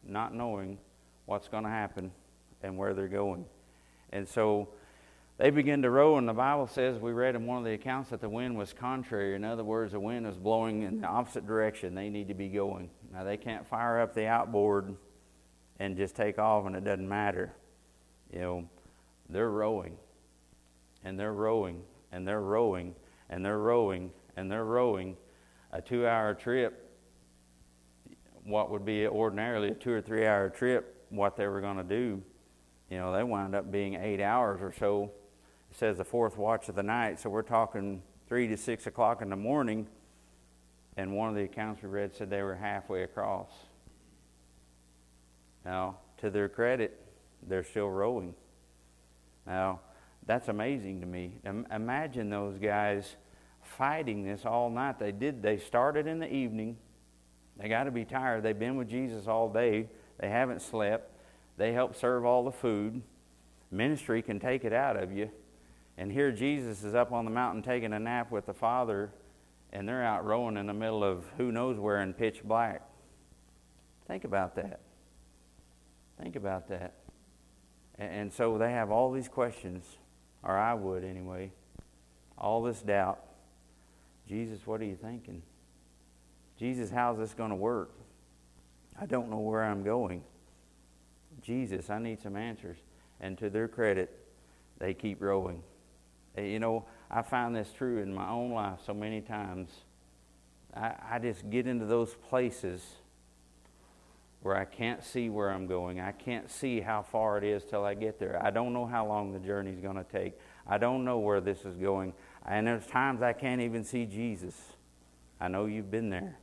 not 0.04 0.34
knowing 0.34 0.78
what's 1.26 1.48
going 1.48 1.64
to 1.64 1.70
happen 1.70 2.10
and 2.62 2.76
where 2.76 2.94
they're 2.94 3.08
going. 3.08 3.44
And 4.12 4.26
so 4.28 4.68
they 5.38 5.50
begin 5.50 5.82
to 5.82 5.90
row, 5.90 6.18
and 6.18 6.28
the 6.28 6.32
Bible 6.32 6.66
says, 6.66 6.98
we 6.98 7.12
read 7.12 7.36
in 7.36 7.46
one 7.46 7.58
of 7.58 7.64
the 7.64 7.72
accounts 7.72 8.10
that 8.10 8.20
the 8.20 8.28
wind 8.28 8.58
was 8.58 8.72
contrary. 8.72 9.36
In 9.36 9.44
other 9.44 9.62
words, 9.62 9.92
the 9.92 10.00
wind 10.00 10.26
was 10.26 10.36
blowing 10.36 10.82
in 10.82 11.00
the 11.00 11.06
opposite 11.06 11.46
direction 11.46 11.94
they 11.94 12.10
need 12.10 12.26
to 12.26 12.34
be 12.34 12.48
going. 12.48 12.90
Now, 13.12 13.22
they 13.22 13.36
can't 13.36 13.64
fire 13.64 14.00
up 14.00 14.14
the 14.14 14.26
outboard 14.26 14.96
and 15.78 15.96
just 15.96 16.16
take 16.16 16.40
off, 16.40 16.66
and 16.66 16.74
it 16.74 16.82
doesn't 16.82 17.08
matter. 17.08 17.54
You 18.32 18.40
know, 18.40 18.68
they're 19.28 19.50
rowing, 19.50 19.96
and 21.04 21.18
they're 21.18 21.32
rowing, 21.32 21.82
and 22.10 22.26
they're 22.26 22.40
rowing, 22.40 22.96
and 23.30 23.44
they're 23.44 23.58
rowing, 23.58 24.10
and 24.36 24.50
they're 24.50 24.64
rowing. 24.64 25.16
A 25.70 25.80
two 25.80 26.04
hour 26.04 26.34
trip, 26.34 26.90
what 28.42 28.70
would 28.72 28.84
be 28.84 29.06
ordinarily 29.06 29.68
a 29.68 29.74
two 29.74 29.92
or 29.92 30.00
three 30.00 30.26
hour 30.26 30.48
trip, 30.50 31.06
what 31.10 31.36
they 31.36 31.46
were 31.46 31.60
going 31.60 31.76
to 31.76 31.84
do, 31.84 32.22
you 32.90 32.96
know, 32.96 33.12
they 33.12 33.22
wound 33.22 33.54
up 33.54 33.70
being 33.70 33.94
eight 33.94 34.20
hours 34.20 34.60
or 34.62 34.72
so. 34.72 35.12
It 35.70 35.76
says 35.76 35.98
the 35.98 36.04
fourth 36.04 36.36
watch 36.36 36.68
of 36.68 36.74
the 36.74 36.82
night, 36.82 37.20
so 37.20 37.30
we're 37.30 37.42
talking 37.42 38.02
three 38.26 38.48
to 38.48 38.56
six 38.56 38.86
o'clock 38.86 39.22
in 39.22 39.30
the 39.30 39.36
morning. 39.36 39.86
And 40.96 41.14
one 41.14 41.28
of 41.28 41.34
the 41.34 41.44
accounts 41.44 41.82
we 41.82 41.88
read 41.88 42.14
said 42.14 42.30
they 42.30 42.42
were 42.42 42.56
halfway 42.56 43.02
across. 43.04 43.50
Now, 45.64 45.98
to 46.18 46.30
their 46.30 46.48
credit, 46.48 47.00
they're 47.46 47.62
still 47.62 47.88
rowing. 47.88 48.34
Now, 49.46 49.80
that's 50.26 50.48
amazing 50.48 51.00
to 51.00 51.06
me. 51.06 51.34
Imagine 51.44 52.30
those 52.30 52.58
guys 52.58 53.16
fighting 53.62 54.24
this 54.24 54.44
all 54.44 54.70
night. 54.70 54.98
They 54.98 55.12
did. 55.12 55.42
They 55.42 55.58
started 55.58 56.06
in 56.06 56.18
the 56.18 56.32
evening. 56.32 56.76
They 57.56 57.68
got 57.68 57.84
to 57.84 57.90
be 57.90 58.04
tired. 58.04 58.42
They've 58.42 58.58
been 58.58 58.76
with 58.76 58.88
Jesus 58.88 59.26
all 59.26 59.48
day. 59.48 59.88
They 60.18 60.28
haven't 60.28 60.62
slept. 60.62 61.12
They 61.56 61.72
help 61.72 61.94
serve 61.96 62.24
all 62.24 62.44
the 62.44 62.52
food. 62.52 63.02
Ministry 63.70 64.20
can 64.22 64.40
take 64.40 64.64
it 64.64 64.72
out 64.72 64.96
of 64.96 65.12
you. 65.12 65.30
And 65.98 66.12
here 66.12 66.30
Jesus 66.30 66.84
is 66.84 66.94
up 66.94 67.10
on 67.10 67.24
the 67.24 67.30
mountain 67.30 67.60
taking 67.60 67.92
a 67.92 67.98
nap 67.98 68.30
with 68.30 68.46
the 68.46 68.54
Father, 68.54 69.10
and 69.72 69.86
they're 69.86 70.04
out 70.04 70.24
rowing 70.24 70.56
in 70.56 70.66
the 70.66 70.72
middle 70.72 71.02
of 71.02 71.24
who 71.36 71.50
knows 71.50 71.76
where 71.76 72.00
in 72.00 72.14
pitch 72.14 72.44
black. 72.44 72.82
Think 74.06 74.22
about 74.22 74.54
that. 74.54 74.78
Think 76.22 76.36
about 76.36 76.68
that. 76.68 76.94
And 77.98 78.32
so 78.32 78.58
they 78.58 78.70
have 78.70 78.92
all 78.92 79.10
these 79.10 79.26
questions, 79.26 79.84
or 80.44 80.56
I 80.56 80.72
would 80.72 81.02
anyway, 81.02 81.50
all 82.38 82.62
this 82.62 82.80
doubt. 82.80 83.18
Jesus, 84.28 84.64
what 84.68 84.80
are 84.80 84.84
you 84.84 84.94
thinking? 84.94 85.42
Jesus, 86.60 86.90
how's 86.90 87.18
this 87.18 87.34
going 87.34 87.50
to 87.50 87.56
work? 87.56 87.90
I 89.00 89.06
don't 89.06 89.30
know 89.30 89.40
where 89.40 89.64
I'm 89.64 89.82
going. 89.82 90.22
Jesus, 91.42 91.90
I 91.90 91.98
need 91.98 92.22
some 92.22 92.36
answers. 92.36 92.78
And 93.20 93.36
to 93.38 93.50
their 93.50 93.66
credit, 93.66 94.16
they 94.78 94.94
keep 94.94 95.20
rowing. 95.20 95.60
Eh, 96.38 96.46
you 96.46 96.58
know, 96.58 96.84
I 97.10 97.22
find 97.22 97.54
this 97.54 97.72
true 97.76 97.98
in 97.98 98.14
my 98.14 98.28
own 98.28 98.52
life 98.52 98.80
so 98.86 98.94
many 98.94 99.20
times. 99.20 99.70
I, 100.74 100.94
I 101.12 101.18
just 101.18 101.48
get 101.50 101.66
into 101.66 101.86
those 101.86 102.14
places 102.28 102.82
where 104.42 104.56
I 104.56 104.64
can't 104.64 105.02
see 105.02 105.28
where 105.30 105.50
I'm 105.50 105.66
going. 105.66 106.00
I 106.00 106.12
can't 106.12 106.50
see 106.50 106.80
how 106.80 107.02
far 107.02 107.38
it 107.38 107.44
is 107.44 107.64
till 107.64 107.84
I 107.84 107.94
get 107.94 108.18
there. 108.18 108.40
I 108.42 108.50
don't 108.50 108.72
know 108.72 108.86
how 108.86 109.06
long 109.06 109.32
the 109.32 109.40
journey 109.40 109.72
is 109.72 109.80
going 109.80 109.96
to 109.96 110.04
take. 110.04 110.38
I 110.66 110.78
don't 110.78 111.04
know 111.04 111.18
where 111.18 111.40
this 111.40 111.64
is 111.64 111.76
going. 111.76 112.12
And 112.46 112.66
there's 112.66 112.86
times 112.86 113.20
I 113.20 113.32
can't 113.32 113.60
even 113.60 113.82
see 113.84 114.06
Jesus. 114.06 114.54
I 115.40 115.48
know 115.48 115.66
you've 115.66 115.90
been 115.90 116.10
there. 116.10 116.38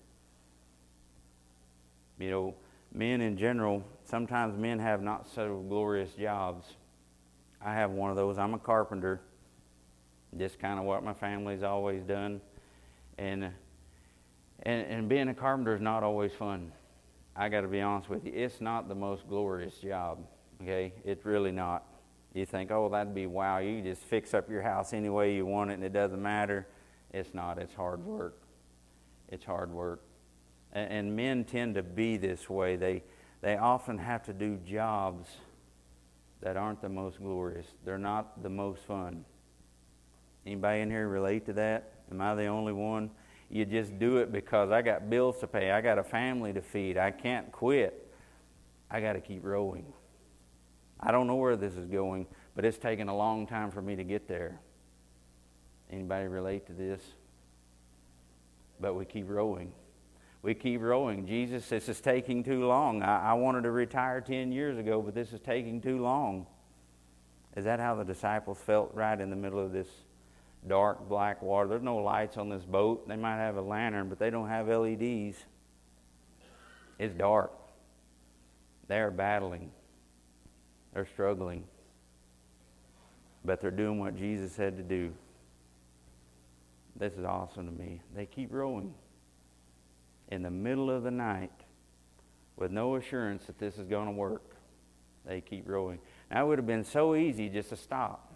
You 2.20 2.30
know, 2.30 2.56
men 2.94 3.22
in 3.22 3.38
general, 3.38 3.84
sometimes 4.04 4.58
men 4.58 4.80
have 4.80 5.02
not 5.02 5.28
so 5.34 5.64
glorious 5.70 6.12
jobs. 6.14 6.66
I 7.62 7.74
have 7.74 7.92
one 7.92 8.10
of 8.10 8.16
those. 8.16 8.38
I'm 8.38 8.54
a 8.54 8.60
carpenter. 8.60 9.22
Just 10.38 10.60
kind 10.60 10.80
of 10.80 10.86
what 10.86 11.04
my 11.04 11.14
family's 11.14 11.64
always 11.64 12.04
done. 12.04 12.42
And, 13.18 13.46
and, 14.64 14.88
and 14.88 15.10
being 15.10 15.30
a 15.30 15.34
carpenter 15.34 15.76
is 15.76 15.82
not 15.82 16.04
always 16.04 16.34
fun. 16.34 16.72
I 17.36 17.50
got 17.50 17.62
to 17.62 17.68
be 17.68 17.82
honest 17.82 18.10
with 18.10 18.26
you. 18.26 18.32
It's 18.34 18.62
not 18.62 18.88
the 18.88 18.96
most 18.96 19.28
glorious 19.28 19.76
job. 19.78 20.20
Okay? 20.62 20.94
It's 21.04 21.26
really 21.26 21.52
not. 21.52 21.86
You 22.34 22.46
think, 22.46 22.72
oh, 22.72 22.90
that'd 22.90 23.16
be 23.16 23.28
wow. 23.28 23.60
You 23.60 23.82
just 23.82 24.02
fix 24.02 24.34
up 24.34 24.50
your 24.50 24.62
house 24.62 24.94
any 24.94 25.10
way 25.10 25.36
you 25.36 25.46
want 25.46 25.72
it 25.72 25.76
and 25.76 25.84
it 25.84 25.94
doesn't 25.94 26.22
matter. 26.22 26.68
It's 27.14 27.34
not. 27.34 27.58
It's 27.58 27.74
hard 27.74 28.04
work. 28.06 28.42
It's 29.30 29.46
hard 29.46 29.72
work. 29.72 30.02
And, 30.74 30.92
and 30.92 31.16
men 31.16 31.46
tend 31.46 31.76
to 31.76 31.84
be 31.84 32.18
this 32.18 32.50
way. 32.50 32.76
They, 32.76 33.04
they 33.42 33.56
often 33.56 33.98
have 33.98 34.24
to 34.24 34.34
do 34.34 34.58
jobs 34.66 35.30
that 36.42 36.58
aren't 36.58 36.82
the 36.82 36.90
most 36.90 37.20
glorious. 37.20 37.68
They're 37.86 37.98
not 37.98 38.44
the 38.44 38.50
most 38.50 38.82
fun. 38.82 39.26
Anybody 40.46 40.82
in 40.82 40.92
here 40.92 41.08
relate 41.08 41.46
to 41.48 41.54
that? 41.54 41.92
Am 42.12 42.22
I 42.22 42.36
the 42.36 42.46
only 42.46 42.74
one? 42.74 43.10
You 43.50 43.66
just 43.66 43.98
do 44.00 44.18
it 44.18 44.32
because 44.32 44.72
I 44.72 44.82
got 44.82 45.10
bills 45.10 45.40
to 45.40 45.48
pay. 45.48 45.72
I 45.72 45.82
got 45.82 45.98
a 45.98 46.04
family 46.04 46.54
to 46.54 46.62
feed. 46.62 46.98
I 46.98 47.12
can't 47.12 47.52
quit. 47.52 48.14
I 48.90 49.02
got 49.02 49.14
to 49.14 49.22
keep 49.22 49.44
rowing. 49.44 49.92
I 51.00 51.12
don't 51.12 51.28
know 51.28 51.36
where 51.36 51.56
this 51.56 51.76
is 51.76 51.88
going, 51.88 52.28
but 52.56 52.66
it's 52.66 52.78
taken 52.78 53.10
a 53.10 53.16
long 53.16 53.48
time 53.48 53.72
for 53.72 53.82
me 53.82 53.96
to 53.96 54.04
get 54.04 54.28
there. 54.28 54.60
Anybody 55.92 56.28
relate 56.28 56.68
to 56.68 56.74
this? 56.74 57.02
But 58.80 58.96
we 58.96 59.06
keep 59.06 59.30
rowing. 59.30 59.72
We 60.42 60.54
keep 60.54 60.82
rowing. 60.82 61.26
Jesus, 61.26 61.68
this 61.70 61.90
is 61.90 62.00
taking 62.02 62.44
too 62.44 62.66
long. 62.66 63.02
I, 63.02 63.32
I 63.32 63.34
wanted 63.34 63.64
to 63.64 63.72
retire 63.72 64.22
10 64.22 64.52
years 64.52 64.78
ago, 64.78 65.02
but 65.02 65.16
this 65.16 65.34
is 65.34 65.40
taking 65.40 65.82
too 65.82 66.00
long. 66.00 66.46
Is 67.56 67.66
that 67.66 67.80
how 67.80 67.96
the 67.96 68.04
disciples 68.04 68.60
felt 68.60 68.92
right 68.94 69.20
in 69.20 69.30
the 69.30 69.36
middle 69.36 69.60
of 69.60 69.72
this 69.72 69.88
dark 70.68 71.08
black 71.08 71.42
water. 71.42 71.68
There's 71.68 71.84
no 71.84 71.98
lights 71.98 72.38
on 72.38 72.50
this 72.50 72.64
boat. 72.64 73.08
They 73.08 73.16
might 73.16 73.38
have 73.38 73.58
a 73.58 73.62
lantern, 73.62 74.10
but 74.10 74.20
they 74.20 74.30
don't 74.30 74.50
have 74.50 74.68
LEDs. 74.68 75.38
It's 76.98 77.14
dark. 77.14 77.52
They 78.88 79.00
are 79.00 79.12
battling. 79.12 79.72
They're 80.94 81.08
struggling. 81.14 81.66
But 83.44 83.62
they're 83.62 83.72
doing 83.72 84.00
what 84.00 84.16
Jesus 84.16 84.52
said 84.54 84.78
to 84.78 84.84
do. 84.84 85.14
This 86.96 87.14
is 87.14 87.26
awesome 87.26 87.66
to 87.66 87.72
me. 87.72 88.02
They 88.16 88.26
keep 88.26 88.54
rowing 88.54 88.94
in 90.30 90.42
the 90.42 90.50
middle 90.50 90.90
of 90.90 91.04
the 91.04 91.12
night 91.12 91.52
with 92.56 92.72
no 92.72 92.96
assurance 92.96 93.46
that 93.46 93.60
this 93.60 93.78
is 93.78 93.88
going 93.88 94.06
to 94.06 94.14
work. 94.14 94.56
They 95.26 95.42
keep 95.42 95.68
rowing. 95.68 96.00
It 96.32 96.46
would 96.46 96.58
have 96.58 96.68
been 96.68 96.84
so 96.84 97.16
easy 97.16 97.50
just 97.50 97.70
to 97.70 97.76
stop. 97.76 98.35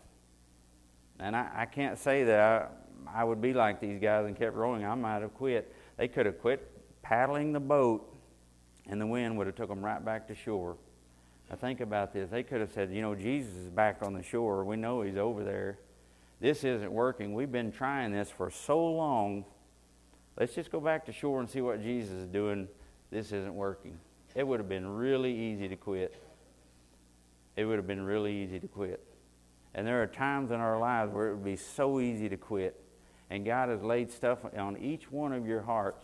And 1.19 1.35
I, 1.35 1.49
I 1.53 1.65
can't 1.65 1.97
say 1.97 2.23
that 2.23 2.71
I, 3.07 3.21
I 3.21 3.23
would 3.23 3.41
be 3.41 3.53
like 3.53 3.79
these 3.79 3.99
guys 3.99 4.25
and 4.25 4.37
kept 4.37 4.55
rowing. 4.55 4.85
I 4.85 4.95
might 4.95 5.21
have 5.21 5.33
quit. 5.33 5.73
They 5.97 6.07
could 6.07 6.25
have 6.25 6.39
quit 6.39 6.71
paddling 7.01 7.53
the 7.53 7.59
boat, 7.59 8.05
and 8.87 9.01
the 9.01 9.07
wind 9.07 9.37
would 9.37 9.47
have 9.47 9.55
took 9.55 9.69
them 9.69 9.83
right 9.83 10.03
back 10.03 10.27
to 10.27 10.35
shore. 10.35 10.77
Now 11.49 11.55
think 11.55 11.81
about 11.81 12.13
this. 12.13 12.29
They 12.29 12.43
could 12.43 12.61
have 12.61 12.71
said, 12.71 12.91
you 12.91 13.01
know, 13.01 13.15
Jesus 13.15 13.53
is 13.53 13.69
back 13.69 13.97
on 14.01 14.13
the 14.13 14.23
shore. 14.23 14.63
We 14.63 14.75
know 14.75 15.01
he's 15.01 15.17
over 15.17 15.43
there. 15.43 15.79
This 16.39 16.63
isn't 16.63 16.91
working. 16.91 17.33
We've 17.33 17.51
been 17.51 17.71
trying 17.71 18.11
this 18.11 18.29
for 18.29 18.49
so 18.49 18.85
long. 18.85 19.43
Let's 20.37 20.53
just 20.53 20.71
go 20.71 20.79
back 20.79 21.05
to 21.07 21.11
shore 21.11 21.39
and 21.39 21.49
see 21.49 21.61
what 21.61 21.81
Jesus 21.81 22.13
is 22.13 22.27
doing. 22.27 22.67
This 23.11 23.31
isn't 23.31 23.53
working. 23.53 23.97
It 24.35 24.47
would 24.47 24.59
have 24.59 24.69
been 24.69 24.87
really 24.87 25.35
easy 25.35 25.67
to 25.67 25.75
quit. 25.75 26.15
It 27.55 27.65
would 27.65 27.77
have 27.77 27.87
been 27.87 28.03
really 28.03 28.33
easy 28.33 28.59
to 28.59 28.67
quit. 28.67 29.03
And 29.75 29.85
there 29.85 30.01
are 30.01 30.07
times 30.07 30.51
in 30.51 30.59
our 30.59 30.79
lives 30.79 31.13
where 31.13 31.29
it 31.29 31.35
would 31.35 31.45
be 31.45 31.55
so 31.55 31.99
easy 31.99 32.27
to 32.29 32.37
quit. 32.37 32.81
And 33.29 33.45
God 33.45 33.69
has 33.69 33.83
laid 33.83 34.11
stuff 34.11 34.39
on 34.57 34.77
each 34.77 35.11
one 35.11 35.33
of 35.33 35.45
your 35.45 35.61
hearts. 35.61 36.03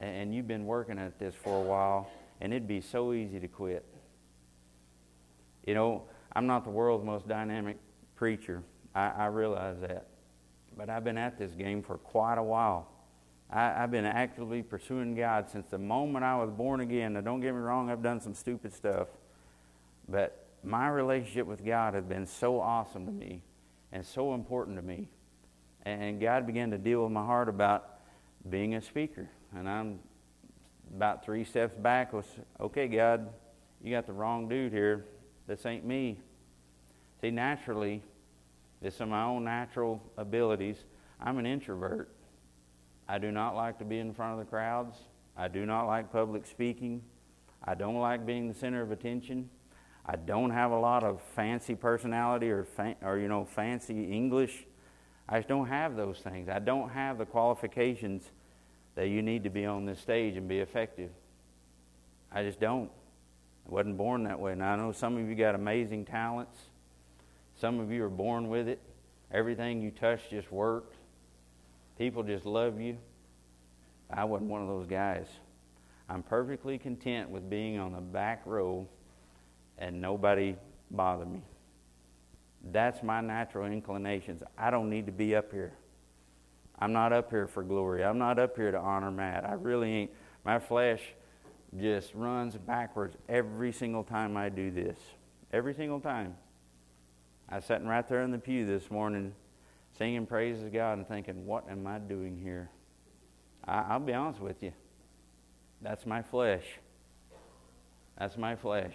And 0.00 0.34
you've 0.34 0.48
been 0.48 0.66
working 0.66 0.98
at 0.98 1.18
this 1.18 1.34
for 1.34 1.58
a 1.58 1.62
while. 1.62 2.10
And 2.40 2.52
it'd 2.52 2.68
be 2.68 2.80
so 2.80 3.12
easy 3.12 3.40
to 3.40 3.48
quit. 3.48 3.84
You 5.66 5.74
know, 5.74 6.04
I'm 6.34 6.46
not 6.46 6.64
the 6.64 6.70
world's 6.70 7.04
most 7.04 7.26
dynamic 7.26 7.78
preacher. 8.16 8.62
I, 8.94 9.08
I 9.08 9.26
realize 9.26 9.76
that. 9.80 10.08
But 10.76 10.90
I've 10.90 11.04
been 11.04 11.16
at 11.16 11.38
this 11.38 11.52
game 11.52 11.82
for 11.82 11.96
quite 11.96 12.36
a 12.36 12.42
while. 12.42 12.88
I, 13.50 13.66
have 13.66 13.90
been 13.90 14.04
actively 14.04 14.62
pursuing 14.62 15.14
God 15.14 15.48
since 15.48 15.68
the 15.68 15.78
moment 15.78 16.24
I 16.24 16.36
was 16.36 16.50
born 16.50 16.80
again. 16.80 17.12
Now, 17.12 17.20
don't 17.20 17.40
get 17.40 17.54
me 17.54 17.60
wrong, 17.60 17.90
I've 17.90 18.02
done 18.02 18.20
some 18.20 18.34
stupid 18.34 18.74
stuff. 18.74 19.08
But 20.08 20.43
my 20.64 20.88
relationship 20.88 21.46
with 21.46 21.64
God 21.64 21.94
had 21.94 22.08
been 22.08 22.26
so 22.26 22.60
awesome 22.60 23.06
to 23.06 23.12
me 23.12 23.42
and 23.92 24.04
so 24.04 24.34
important 24.34 24.76
to 24.76 24.82
me. 24.82 25.08
And 25.82 26.20
God 26.20 26.46
began 26.46 26.70
to 26.70 26.78
deal 26.78 27.02
with 27.02 27.12
my 27.12 27.24
heart 27.24 27.48
about 27.48 27.98
being 28.48 28.74
a 28.74 28.82
speaker. 28.82 29.28
And 29.54 29.68
I'm 29.68 30.00
about 30.94 31.24
three 31.24 31.44
steps 31.44 31.74
back 31.76 32.12
was, 32.12 32.26
okay, 32.60 32.88
God, 32.88 33.28
you 33.82 33.90
got 33.90 34.06
the 34.06 34.12
wrong 34.12 34.48
dude 34.48 34.72
here. 34.72 35.06
This 35.46 35.66
ain't 35.66 35.84
me. 35.84 36.18
See, 37.20 37.30
naturally, 37.30 38.02
it's 38.80 39.00
of 39.00 39.08
my 39.08 39.24
own 39.24 39.44
natural 39.44 40.02
abilities. 40.16 40.76
I'm 41.20 41.38
an 41.38 41.46
introvert. 41.46 42.10
I 43.08 43.18
do 43.18 43.30
not 43.30 43.54
like 43.54 43.78
to 43.78 43.84
be 43.84 43.98
in 43.98 44.14
front 44.14 44.38
of 44.38 44.38
the 44.38 44.50
crowds. 44.50 44.96
I 45.36 45.48
do 45.48 45.66
not 45.66 45.86
like 45.86 46.12
public 46.12 46.46
speaking. 46.46 47.02
I 47.64 47.74
don't 47.74 47.98
like 47.98 48.24
being 48.26 48.48
the 48.48 48.54
center 48.54 48.82
of 48.82 48.90
attention. 48.90 49.48
I 50.06 50.16
don't 50.16 50.50
have 50.50 50.70
a 50.70 50.78
lot 50.78 51.02
of 51.02 51.20
fancy 51.34 51.74
personality 51.74 52.50
or, 52.50 52.64
fa- 52.64 52.96
or 53.02 53.18
you 53.18 53.28
know, 53.28 53.44
fancy 53.44 54.12
English. 54.12 54.66
I 55.28 55.38
just 55.38 55.48
don't 55.48 55.68
have 55.68 55.96
those 55.96 56.18
things. 56.18 56.48
I 56.48 56.58
don't 56.58 56.90
have 56.90 57.16
the 57.16 57.24
qualifications 57.24 58.30
that 58.96 59.08
you 59.08 59.22
need 59.22 59.44
to 59.44 59.50
be 59.50 59.64
on 59.64 59.86
this 59.86 60.00
stage 60.00 60.36
and 60.36 60.46
be 60.46 60.58
effective. 60.58 61.10
I 62.30 62.42
just 62.42 62.60
don't. 62.60 62.90
I 63.66 63.72
wasn't 63.72 63.96
born 63.96 64.24
that 64.24 64.38
way. 64.38 64.54
Now, 64.54 64.74
I 64.74 64.76
know 64.76 64.92
some 64.92 65.16
of 65.16 65.28
you 65.28 65.34
got 65.34 65.54
amazing 65.54 66.04
talents. 66.04 66.58
Some 67.56 67.80
of 67.80 67.90
you 67.90 68.04
are 68.04 68.10
born 68.10 68.48
with 68.48 68.68
it. 68.68 68.80
Everything 69.32 69.80
you 69.80 69.90
touch 69.90 70.28
just 70.28 70.52
worked. 70.52 70.96
People 71.96 72.22
just 72.22 72.44
love 72.44 72.78
you. 72.78 72.98
I 74.10 74.24
wasn't 74.24 74.50
one 74.50 74.60
of 74.60 74.68
those 74.68 74.86
guys. 74.86 75.26
I'm 76.08 76.22
perfectly 76.22 76.76
content 76.76 77.30
with 77.30 77.48
being 77.48 77.78
on 77.78 77.92
the 77.92 78.00
back 78.00 78.42
row 78.44 78.86
and 79.78 80.00
nobody 80.00 80.56
bother 80.90 81.26
me. 81.26 81.42
That's 82.72 83.02
my 83.02 83.20
natural 83.20 83.66
inclinations. 83.66 84.42
I 84.56 84.70
don't 84.70 84.88
need 84.88 85.06
to 85.06 85.12
be 85.12 85.34
up 85.36 85.52
here. 85.52 85.72
I'm 86.78 86.92
not 86.92 87.12
up 87.12 87.30
here 87.30 87.46
for 87.46 87.62
glory. 87.62 88.04
I'm 88.04 88.18
not 88.18 88.38
up 88.38 88.56
here 88.56 88.70
to 88.70 88.78
honor 88.78 89.10
Matt. 89.10 89.44
I 89.44 89.52
really 89.52 89.90
ain't. 89.90 90.10
My 90.44 90.58
flesh 90.58 91.00
just 91.78 92.14
runs 92.14 92.56
backwards 92.56 93.16
every 93.28 93.72
single 93.72 94.04
time 94.04 94.36
I 94.36 94.48
do 94.48 94.70
this. 94.70 94.98
Every 95.52 95.74
single 95.74 96.00
time. 96.00 96.36
I 97.48 97.56
was 97.56 97.64
sitting 97.64 97.86
right 97.86 98.06
there 98.08 98.22
in 98.22 98.30
the 98.30 98.38
pew 98.38 98.66
this 98.66 98.90
morning 98.90 99.34
singing 99.98 100.26
praises 100.26 100.64
to 100.64 100.70
God 100.70 100.98
and 100.98 101.06
thinking, 101.06 101.46
what 101.46 101.68
am 101.70 101.86
I 101.86 101.98
doing 101.98 102.36
here? 102.36 102.70
I, 103.64 103.96
will 103.96 104.04
be 104.04 104.12
honest 104.12 104.40
with 104.40 104.62
you. 104.62 104.72
That's 105.80 106.04
my 106.06 106.22
flesh. 106.22 106.64
That's 108.18 108.36
my 108.36 108.56
flesh. 108.56 108.94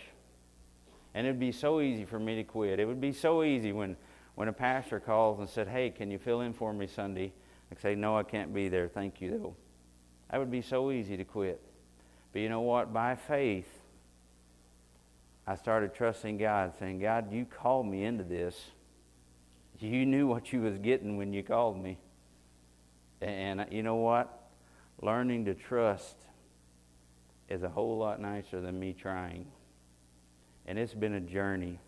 And 1.13 1.25
it'd 1.25 1.39
be 1.39 1.51
so 1.51 1.81
easy 1.81 2.05
for 2.05 2.19
me 2.19 2.35
to 2.35 2.43
quit. 2.43 2.79
It 2.79 2.85
would 2.85 3.01
be 3.01 3.11
so 3.11 3.43
easy 3.43 3.71
when, 3.71 3.95
when 4.35 4.47
a 4.47 4.53
pastor 4.53 4.99
calls 4.99 5.39
and 5.39 5.49
said, 5.49 5.67
Hey, 5.67 5.89
can 5.89 6.11
you 6.11 6.19
fill 6.19 6.41
in 6.41 6.53
for 6.53 6.71
me 6.73 6.87
Sunday? 6.87 7.33
I'd 7.71 7.79
say, 7.79 7.95
No, 7.95 8.17
I 8.17 8.23
can't 8.23 8.53
be 8.53 8.69
there. 8.69 8.87
Thank 8.87 9.21
you, 9.21 9.31
though. 9.31 9.55
That 10.29 10.37
would 10.37 10.51
be 10.51 10.61
so 10.61 10.91
easy 10.91 11.17
to 11.17 11.23
quit. 11.23 11.61
But 12.31 12.41
you 12.41 12.49
know 12.49 12.61
what? 12.61 12.93
By 12.93 13.15
faith, 13.15 13.67
I 15.47 15.55
started 15.55 15.95
trusting 15.95 16.37
God, 16.37 16.73
saying, 16.77 16.99
God, 16.99 17.33
you 17.33 17.45
called 17.45 17.87
me 17.87 18.03
into 18.03 18.23
this. 18.23 18.55
You 19.79 20.05
knew 20.05 20.27
what 20.27 20.53
you 20.53 20.61
was 20.61 20.77
getting 20.77 21.17
when 21.17 21.33
you 21.33 21.41
called 21.41 21.81
me. 21.81 21.97
And 23.21 23.65
you 23.71 23.81
know 23.81 23.95
what? 23.95 24.49
Learning 25.01 25.45
to 25.45 25.55
trust 25.55 26.17
is 27.49 27.63
a 27.63 27.69
whole 27.69 27.97
lot 27.97 28.21
nicer 28.21 28.61
than 28.61 28.79
me 28.79 28.93
trying. 28.93 29.47
And 30.69 30.77
it's 30.77 30.93
been 30.93 31.15
a 31.15 31.19
journey. 31.19 31.79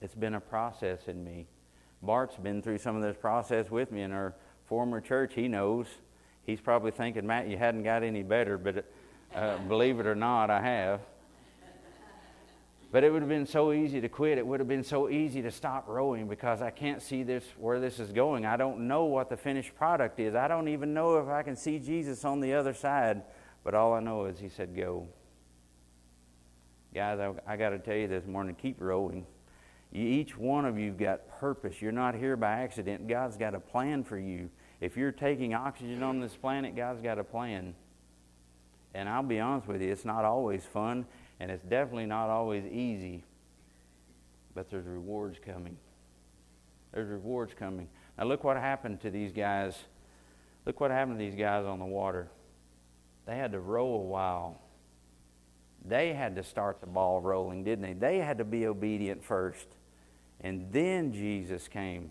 It's 0.00 0.16
been 0.16 0.34
a 0.34 0.40
process 0.40 1.06
in 1.06 1.22
me. 1.22 1.46
Bart's 2.02 2.34
been 2.34 2.60
through 2.60 2.78
some 2.78 2.96
of 2.96 3.02
this 3.02 3.16
process 3.16 3.70
with 3.70 3.92
me 3.92 4.02
in 4.02 4.10
our 4.10 4.34
former 4.66 5.00
church. 5.00 5.32
He 5.34 5.46
knows. 5.46 5.86
He's 6.44 6.60
probably 6.60 6.90
thinking, 6.90 7.24
Matt, 7.24 7.46
you 7.46 7.56
hadn't 7.56 7.84
got 7.84 8.02
any 8.02 8.24
better, 8.24 8.58
but 8.58 8.84
uh, 9.32 9.58
believe 9.68 10.00
it 10.00 10.06
or 10.06 10.16
not, 10.16 10.50
I 10.50 10.60
have. 10.60 11.00
But 12.90 13.04
it 13.04 13.12
would 13.12 13.22
have 13.22 13.28
been 13.28 13.46
so 13.46 13.72
easy 13.72 14.00
to 14.00 14.08
quit. 14.08 14.38
It 14.38 14.46
would 14.46 14.58
have 14.58 14.68
been 14.68 14.82
so 14.82 15.08
easy 15.08 15.40
to 15.42 15.52
stop 15.52 15.86
rowing 15.86 16.26
because 16.26 16.62
I 16.62 16.70
can't 16.70 17.00
see 17.00 17.22
this 17.22 17.44
where 17.58 17.78
this 17.78 18.00
is 18.00 18.10
going. 18.10 18.44
I 18.44 18.56
don't 18.56 18.88
know 18.88 19.04
what 19.04 19.30
the 19.30 19.36
finished 19.36 19.72
product 19.76 20.18
is. 20.18 20.34
I 20.34 20.48
don't 20.48 20.66
even 20.66 20.94
know 20.94 21.18
if 21.18 21.28
I 21.28 21.44
can 21.44 21.54
see 21.54 21.78
Jesus 21.78 22.24
on 22.24 22.40
the 22.40 22.54
other 22.54 22.74
side. 22.74 23.22
But 23.62 23.74
all 23.74 23.94
I 23.94 24.00
know 24.00 24.24
is 24.24 24.40
he 24.40 24.48
said, 24.48 24.76
Go. 24.76 25.06
Guys, 26.94 27.18
I, 27.18 27.32
I 27.52 27.56
got 27.56 27.70
to 27.70 27.78
tell 27.78 27.96
you 27.96 28.06
this 28.06 28.24
morning, 28.24 28.54
keep 28.54 28.80
rowing. 28.80 29.26
You, 29.90 30.06
each 30.06 30.38
one 30.38 30.64
of 30.64 30.78
you 30.78 30.92
got 30.92 31.28
purpose. 31.40 31.82
You're 31.82 31.90
not 31.90 32.14
here 32.14 32.36
by 32.36 32.52
accident. 32.52 33.08
God's 33.08 33.36
got 33.36 33.54
a 33.54 33.60
plan 33.60 34.04
for 34.04 34.16
you. 34.16 34.48
If 34.80 34.96
you're 34.96 35.10
taking 35.10 35.54
oxygen 35.54 36.04
on 36.04 36.20
this 36.20 36.36
planet, 36.36 36.76
God's 36.76 37.02
got 37.02 37.18
a 37.18 37.24
plan. 37.24 37.74
And 38.94 39.08
I'll 39.08 39.24
be 39.24 39.40
honest 39.40 39.66
with 39.66 39.82
you, 39.82 39.90
it's 39.90 40.04
not 40.04 40.24
always 40.24 40.62
fun. 40.64 41.04
And 41.40 41.50
it's 41.50 41.64
definitely 41.64 42.06
not 42.06 42.30
always 42.30 42.64
easy, 42.64 43.24
but 44.54 44.70
there's 44.70 44.86
rewards 44.86 45.38
coming. 45.44 45.76
There's 46.92 47.08
rewards 47.08 47.54
coming. 47.58 47.88
Now, 48.16 48.24
look 48.24 48.44
what 48.44 48.56
happened 48.56 49.00
to 49.00 49.10
these 49.10 49.32
guys. 49.32 49.76
Look 50.64 50.78
what 50.78 50.92
happened 50.92 51.18
to 51.18 51.24
these 51.24 51.34
guys 51.34 51.64
on 51.66 51.80
the 51.80 51.84
water. 51.84 52.28
They 53.26 53.36
had 53.36 53.50
to 53.50 53.58
row 53.58 53.86
a 53.94 53.98
while. 53.98 54.60
They 55.84 56.14
had 56.14 56.36
to 56.36 56.42
start 56.42 56.80
the 56.80 56.86
ball 56.86 57.20
rolling, 57.20 57.64
didn't 57.64 57.82
they? 57.82 57.92
They 57.92 58.18
had 58.18 58.38
to 58.38 58.44
be 58.44 58.66
obedient 58.66 59.22
first. 59.22 59.66
And 60.40 60.72
then 60.72 61.12
Jesus 61.12 61.68
came. 61.68 62.10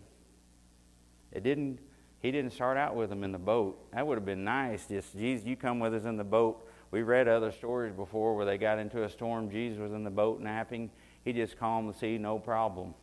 It 1.31 1.43
didn't 1.43 1.79
he 2.21 2.31
didn't 2.31 2.51
start 2.51 2.77
out 2.77 2.95
with 2.95 3.09
them 3.09 3.25
in 3.25 3.33
the 3.33 3.37
boat. 3.37 3.91
That 3.91 4.07
would 4.07 4.17
have 4.17 4.25
been 4.25 4.45
nice. 4.45 4.85
Just 4.85 5.17
Jesus, 5.17 5.45
you 5.45 5.57
come 5.57 5.79
with 5.79 5.93
us 5.93 6.05
in 6.05 6.15
the 6.15 6.23
boat 6.23 6.65
we 6.93 7.01
read 7.01 7.27
other 7.27 7.51
stories 7.51 7.91
before 7.91 8.35
where 8.35 8.45
they 8.45 8.59
got 8.59 8.77
into 8.77 9.03
a 9.03 9.09
storm. 9.09 9.49
Jesus 9.49 9.79
was 9.79 9.93
in 9.93 10.03
the 10.03 10.11
boat 10.11 10.39
napping. 10.39 10.91
He 11.25 11.33
just 11.33 11.57
calmed 11.57 11.91
the 11.91 11.97
sea, 11.97 12.19
no 12.19 12.37
problem. 12.37 12.93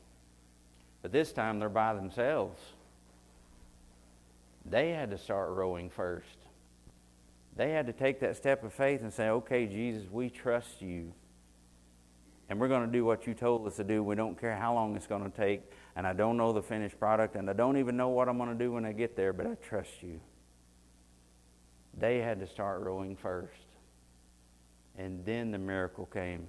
But 1.03 1.11
this 1.11 1.33
time 1.33 1.59
they're 1.59 1.69
by 1.69 1.95
themselves. 1.95 2.61
They 4.65 4.91
had 4.91 5.11
to 5.11 5.19
start 5.19 5.51
rowing 5.51 5.91
first. 5.91 6.29
They 7.57 7.73
had 7.73 7.87
to 7.87 7.93
take 7.93 8.21
that 8.21 8.37
step 8.37 8.65
of 8.65 8.73
faith 8.73 9.03
and 9.03 9.13
say, 9.13 9.29
okay, 9.29 9.67
Jesus, 9.67 10.09
we 10.11 10.31
trust 10.31 10.81
you. 10.81 11.13
And 12.49 12.59
we're 12.59 12.69
going 12.69 12.87
to 12.87 12.93
do 12.93 13.05
what 13.05 13.27
you 13.27 13.35
told 13.35 13.67
us 13.67 13.77
to 13.77 13.85
do. 13.85 14.03
We 14.03 14.17
don't 14.17 14.39
care 14.39 14.57
how 14.57 14.75
long 14.75 14.97
it's 14.97 15.07
going 15.07 15.23
to 15.23 15.37
take. 15.37 15.63
And 15.95 16.07
I 16.07 16.13
don't 16.13 16.37
know 16.37 16.53
the 16.53 16.63
finished 16.63 16.99
product. 16.99 17.37
And 17.37 17.49
I 17.49 17.53
don't 17.53 17.77
even 17.77 17.97
know 17.97 18.09
what 18.09 18.29
I'm 18.29 18.39
going 18.39 18.51
to 18.51 18.57
do 18.57 18.73
when 18.73 18.85
I 18.85 18.93
get 18.93 19.15
there, 19.15 19.33
but 19.33 19.47
I 19.47 19.55
trust 19.55 20.03
you. 20.03 20.21
They 21.97 22.19
had 22.19 22.41
to 22.41 22.47
start 22.47 22.81
rowing 22.81 23.15
first. 23.15 23.55
And 24.97 25.25
then 25.25 25.51
the 25.51 25.59
miracle 25.59 26.07
came. 26.07 26.49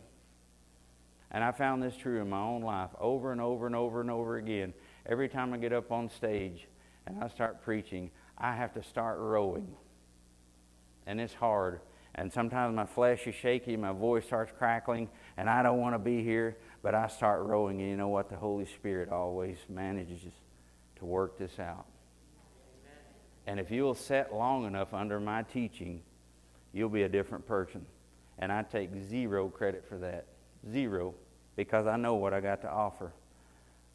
And 1.30 1.44
I 1.44 1.52
found 1.52 1.82
this 1.82 1.96
true 1.96 2.20
in 2.20 2.30
my 2.30 2.42
own 2.42 2.62
life 2.62 2.90
over 3.00 3.32
and 3.32 3.40
over 3.40 3.66
and 3.66 3.76
over 3.76 4.02
and 4.02 4.12
over 4.12 4.38
again. 4.38 4.74
Every 5.06 5.30
time 5.30 5.54
I 5.54 5.58
get 5.58 5.72
up 5.72 5.92
on 5.92 6.10
stage 6.10 6.68
and 7.06 7.24
I 7.24 7.28
start 7.28 7.64
preaching, 7.64 8.12
I 8.38 8.56
have 8.56 8.74
to 8.74 8.84
start 8.84 9.20
rowing. 9.20 9.68
And 11.08 11.20
it's 11.20 11.34
hard. 11.34 11.82
And 12.16 12.32
sometimes 12.32 12.76
my 12.76 12.86
flesh 12.86 13.26
is 13.26 13.36
shaky, 13.36 13.78
my 13.78 13.94
voice 13.94 14.26
starts 14.26 14.52
crackling, 14.58 15.10
and 15.38 15.50
I 15.50 15.64
don't 15.64 15.80
want 15.80 15.96
to 15.96 16.00
be 16.00 16.22
here, 16.24 16.58
but 16.84 16.94
I 16.94 17.08
start 17.08 17.44
rowing. 17.44 17.80
And 17.80 17.90
you 17.90 17.96
know 17.96 18.10
what? 18.10 18.30
The 18.30 18.36
Holy 18.36 18.66
Spirit 18.66 19.10
always 19.10 19.58
manages 19.70 20.22
to 20.98 21.06
work 21.06 21.38
this 21.38 21.58
out. 21.58 21.86
And 23.48 23.60
if 23.60 23.72
you'll 23.72 23.96
sit 23.96 24.34
long 24.34 24.66
enough 24.66 24.94
under 24.94 25.20
my 25.20 25.44
teaching, 25.44 26.02
you'll 26.74 26.90
be 26.90 27.04
a 27.04 27.10
different 27.10 27.48
person. 27.48 27.86
And 28.38 28.52
I 28.52 28.64
take 28.64 28.90
zero 29.10 29.50
credit 29.50 29.86
for 29.88 29.98
that. 30.00 30.26
Zero. 30.70 31.16
Because 31.56 31.88
I 31.88 31.98
know 31.98 32.16
what 32.16 32.34
I 32.34 32.40
got 32.40 32.62
to 32.62 32.70
offer. 32.70 33.12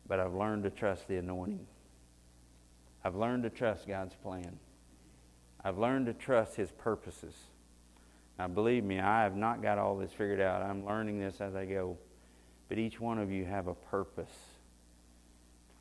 But 0.08 0.20
I've 0.20 0.34
learned 0.34 0.64
to 0.64 0.70
trust 0.70 1.08
the 1.08 1.16
anointing. 1.16 1.66
I've 3.04 3.14
learned 3.14 3.44
to 3.44 3.50
trust 3.50 3.86
God's 3.86 4.14
plan. 4.16 4.58
I've 5.66 5.78
learned 5.78 6.06
to 6.06 6.14
trust 6.14 6.54
His 6.54 6.70
purposes. 6.70 7.34
Now, 8.38 8.46
believe 8.46 8.84
me, 8.84 9.00
I 9.00 9.24
have 9.24 9.34
not 9.34 9.62
got 9.62 9.78
all 9.78 9.96
this 9.96 10.12
figured 10.12 10.40
out. 10.40 10.62
I'm 10.62 10.86
learning 10.86 11.18
this 11.18 11.40
as 11.40 11.56
I 11.56 11.64
go. 11.64 11.98
But 12.68 12.78
each 12.78 13.00
one 13.00 13.18
of 13.18 13.32
you 13.32 13.44
have 13.46 13.66
a 13.66 13.74
purpose. 13.74 14.30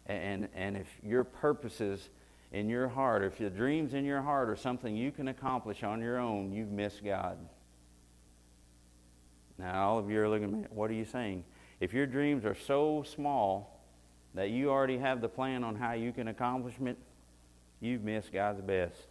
And, 0.07 0.49
and 0.55 0.75
if 0.75 0.87
your 1.03 1.23
purposes 1.23 2.09
in 2.51 2.67
your 2.67 2.87
heart, 2.87 3.23
if 3.23 3.39
your 3.39 3.51
dreams 3.51 3.93
in 3.93 4.05
your 4.05 4.23
heart 4.23 4.49
are 4.49 4.55
something 4.55 4.95
you 4.95 5.11
can 5.11 5.27
accomplish 5.27 5.83
on 5.83 6.01
your 6.01 6.17
own, 6.17 6.51
you've 6.51 6.71
missed 6.71 7.05
God. 7.05 7.37
Now, 9.59 9.87
all 9.87 9.99
of 9.99 10.09
you 10.09 10.19
are 10.19 10.27
looking 10.27 10.45
at 10.45 10.51
me, 10.51 10.65
what 10.71 10.89
are 10.89 10.95
you 10.95 11.05
saying? 11.05 11.43
If 11.79 11.93
your 11.93 12.07
dreams 12.07 12.43
are 12.43 12.55
so 12.55 13.03
small 13.07 13.83
that 14.33 14.49
you 14.49 14.71
already 14.71 14.97
have 14.97 15.21
the 15.21 15.29
plan 15.29 15.63
on 15.63 15.75
how 15.75 15.93
you 15.93 16.11
can 16.11 16.29
accomplish 16.29 16.73
it, 16.83 16.97
you've 17.81 18.03
missed 18.03 18.33
God's 18.33 18.61
best. 18.61 19.09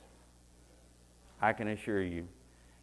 I 1.44 1.52
can 1.52 1.68
assure 1.68 2.02
you, 2.02 2.26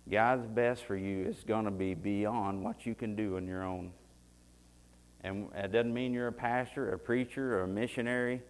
God's 0.08 0.45
best 0.45 0.86
for 0.86 0.95
you 0.95 1.26
is 1.26 1.43
going 1.47 1.65
to 1.65 1.71
be 1.71 1.95
beyond 1.95 2.63
what 2.63 2.86
you 2.86 2.93
can 2.93 3.15
do 3.15 3.38
on 3.38 3.47
your 3.47 3.63
own. 3.63 3.91
And 5.24 5.47
it 5.56 5.71
doesn't 5.71 5.91
mean 5.91 6.13
you're 6.13 6.28
a 6.28 6.32
pastor, 6.32 6.93
a 6.93 7.00
preacher, 7.00 7.58
or 7.58 7.63
a 7.63 7.67
missionary, 7.67 8.43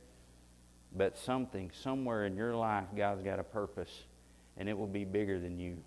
but 0.97 1.17
something, 1.17 1.71
somewhere 1.81 2.25
in 2.25 2.35
your 2.35 2.53
life, 2.53 2.87
God's 2.95 3.23
got 3.23 3.39
a 3.39 3.43
purpose, 3.43 4.03
and 4.57 4.67
it 4.67 4.77
will 4.77 4.85
be 4.85 5.05
bigger 5.05 5.39
than 5.39 5.57
you. 5.57 5.77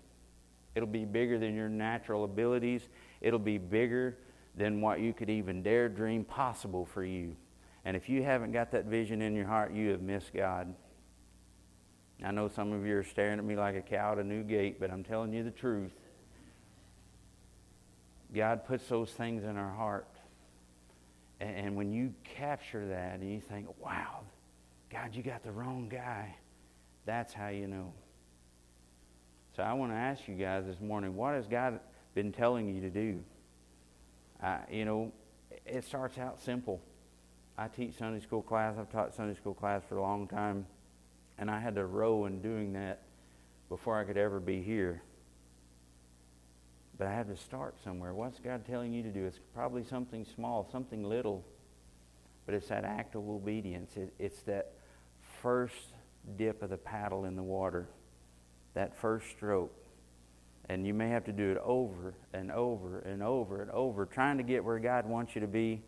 It'll 0.73 0.87
be 0.87 1.05
bigger 1.05 1.37
than 1.37 1.53
your 1.53 1.69
natural 1.69 2.23
abilities. 2.23 2.81
It'll 3.21 3.37
be 3.37 3.59
bigger 3.59 4.17
than 4.55 4.81
what 4.81 5.01
you 5.01 5.13
could 5.13 5.29
even 5.29 5.61
dare 5.61 5.87
dream 5.87 6.23
possible 6.23 6.87
for 6.87 7.03
you. 7.03 7.35
And 7.85 7.95
if 7.95 8.09
you 8.09 8.23
haven't 8.23 8.53
got 8.53 8.71
that 8.71 8.85
vision 8.85 9.21
in 9.21 9.35
your 9.35 9.45
heart, 9.45 9.71
you 9.71 9.91
have 9.91 10.01
missed 10.01 10.33
God. 10.33 10.73
I 12.23 12.31
know 12.31 12.47
some 12.47 12.71
of 12.71 12.85
you 12.85 12.97
are 12.97 13.03
staring 13.03 13.39
at 13.39 13.45
me 13.45 13.55
like 13.55 13.75
a 13.75 13.81
cow 13.81 14.13
at 14.13 14.19
a 14.19 14.23
new 14.23 14.43
gate, 14.43 14.79
but 14.79 14.91
I'm 14.91 15.03
telling 15.03 15.33
you 15.33 15.43
the 15.43 15.51
truth. 15.51 15.91
God 18.33 18.65
puts 18.65 18.87
those 18.87 19.11
things 19.11 19.43
in 19.43 19.57
our 19.57 19.71
heart. 19.71 20.07
And 21.39 21.75
when 21.75 21.91
you 21.91 22.13
capture 22.23 22.87
that 22.87 23.19
and 23.19 23.31
you 23.31 23.41
think, 23.41 23.67
wow, 23.79 24.21
God, 24.89 25.13
you 25.13 25.21
got 25.21 25.43
the 25.43 25.51
wrong 25.51 25.89
guy, 25.89 26.35
that's 27.05 27.33
how 27.33 27.49
you 27.49 27.67
know. 27.67 27.91
So 29.55 29.63
I 29.63 29.73
want 29.73 29.91
to 29.91 29.97
ask 29.97 30.27
you 30.27 30.35
guys 30.35 30.65
this 30.65 30.79
morning, 30.79 31.15
what 31.15 31.35
has 31.35 31.47
God 31.47 31.79
been 32.13 32.31
telling 32.31 32.73
you 32.73 32.81
to 32.81 32.89
do? 32.89 33.19
Uh, 34.41 34.57
you 34.69 34.85
know, 34.85 35.11
it 35.65 35.83
starts 35.83 36.17
out 36.17 36.41
simple. 36.41 36.81
I 37.57 37.67
teach 37.67 37.95
Sunday 37.97 38.21
school 38.21 38.41
class. 38.41 38.75
I've 38.77 38.89
taught 38.89 39.13
Sunday 39.13 39.35
school 39.35 39.53
class 39.53 39.81
for 39.87 39.97
a 39.97 40.01
long 40.01 40.27
time. 40.27 40.65
And 41.37 41.51
I 41.51 41.59
had 41.59 41.75
to 41.75 41.85
row 41.85 42.25
in 42.25 42.41
doing 42.41 42.73
that 42.73 43.01
before 43.69 43.99
I 43.99 44.03
could 44.03 44.17
ever 44.17 44.39
be 44.39 44.61
here. 44.61 45.01
But 46.97 47.07
I 47.07 47.13
had 47.13 47.27
to 47.27 47.35
start 47.35 47.75
somewhere. 47.83 48.13
What's 48.13 48.39
God 48.39 48.65
telling 48.65 48.93
you 48.93 49.03
to 49.03 49.09
do? 49.09 49.25
It's 49.25 49.39
probably 49.53 49.83
something 49.83 50.25
small, 50.35 50.67
something 50.71 51.03
little. 51.03 51.43
But 52.45 52.55
it's 52.55 52.69
that 52.69 52.85
act 52.85 53.15
of 53.15 53.27
obedience. 53.27 53.97
It, 53.97 54.13
it's 54.17 54.41
that 54.43 54.71
first 55.41 55.93
dip 56.37 56.63
of 56.63 56.69
the 56.69 56.77
paddle 56.77 57.25
in 57.25 57.35
the 57.35 57.43
water, 57.43 57.87
that 58.73 58.95
first 58.95 59.29
stroke. 59.29 59.73
And 60.69 60.87
you 60.87 60.93
may 60.93 61.09
have 61.09 61.25
to 61.25 61.31
do 61.31 61.51
it 61.51 61.57
over 61.63 62.13
and 62.33 62.51
over 62.51 62.99
and 62.99 63.21
over 63.21 63.61
and 63.61 63.71
over, 63.71 64.05
trying 64.05 64.37
to 64.37 64.43
get 64.43 64.63
where 64.63 64.79
God 64.79 65.05
wants 65.05 65.35
you 65.35 65.41
to 65.41 65.47
be. 65.47 65.81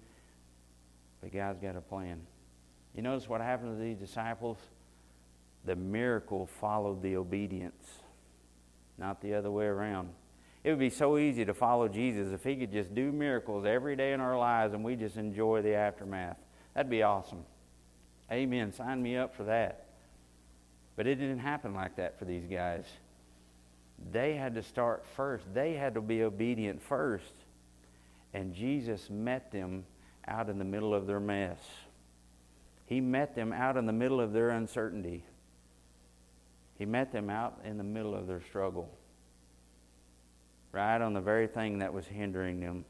But 1.21 1.33
God's 1.33 1.59
got 1.59 1.75
a 1.75 1.81
plan. 1.81 2.21
You 2.93 3.01
notice 3.01 3.27
what 3.29 3.41
happened 3.41 3.77
to 3.77 3.83
these 3.83 3.97
disciples? 3.97 4.57
The 5.65 5.75
miracle 5.75 6.45
followed 6.45 7.01
the 7.01 7.17
obedience, 7.17 7.85
not 8.97 9.21
the 9.21 9.33
other 9.33 9.51
way 9.51 9.65
around. 9.65 10.09
It 10.63 10.69
would 10.71 10.79
be 10.79 10.89
so 10.89 11.17
easy 11.17 11.45
to 11.45 11.53
follow 11.53 11.87
Jesus 11.87 12.33
if 12.33 12.43
he 12.43 12.55
could 12.55 12.71
just 12.71 12.93
do 12.93 13.11
miracles 13.11 13.65
every 13.65 13.95
day 13.95 14.13
in 14.13 14.19
our 14.19 14.37
lives 14.37 14.73
and 14.73 14.83
we 14.83 14.95
just 14.95 15.17
enjoy 15.17 15.61
the 15.61 15.75
aftermath. 15.75 16.37
That'd 16.73 16.89
be 16.89 17.03
awesome. 17.03 17.43
Amen. 18.31 18.73
Sign 18.73 19.01
me 19.01 19.15
up 19.17 19.35
for 19.35 19.45
that. 19.45 19.85
But 20.95 21.07
it 21.07 21.15
didn't 21.15 21.39
happen 21.39 21.73
like 21.73 21.95
that 21.97 22.19
for 22.19 22.25
these 22.25 22.45
guys. 22.45 22.85
They 24.11 24.35
had 24.35 24.55
to 24.55 24.63
start 24.63 25.05
first. 25.15 25.45
They 25.53 25.73
had 25.73 25.93
to 25.93 26.01
be 26.01 26.23
obedient 26.23 26.81
first. 26.81 27.33
And 28.33 28.53
Jesus 28.53 29.09
met 29.09 29.51
them 29.51 29.85
out 30.27 30.49
in 30.49 30.59
the 30.59 30.65
middle 30.65 30.93
of 30.93 31.07
their 31.07 31.19
mess. 31.19 31.59
He 32.85 32.99
met 32.99 33.35
them 33.35 33.53
out 33.53 33.77
in 33.77 33.85
the 33.85 33.93
middle 33.93 34.19
of 34.19 34.33
their 34.33 34.49
uncertainty. 34.49 35.23
He 36.77 36.85
met 36.85 37.11
them 37.11 37.29
out 37.29 37.59
in 37.63 37.77
the 37.77 37.83
middle 37.83 38.13
of 38.13 38.27
their 38.27 38.41
struggle. 38.41 38.89
Right 40.71 41.01
on 41.01 41.13
the 41.13 41.21
very 41.21 41.47
thing 41.47 41.79
that 41.79 41.93
was 41.93 42.05
hindering 42.05 42.59
them. 42.59 42.85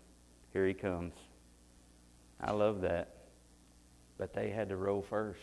Here 0.52 0.68
he 0.68 0.74
comes. 0.74 1.14
I 2.42 2.52
love 2.52 2.82
that. 2.82 3.14
But 4.18 4.34
they 4.34 4.50
had 4.50 4.70
to 4.70 4.76
row 4.76 5.02
first. 5.02 5.40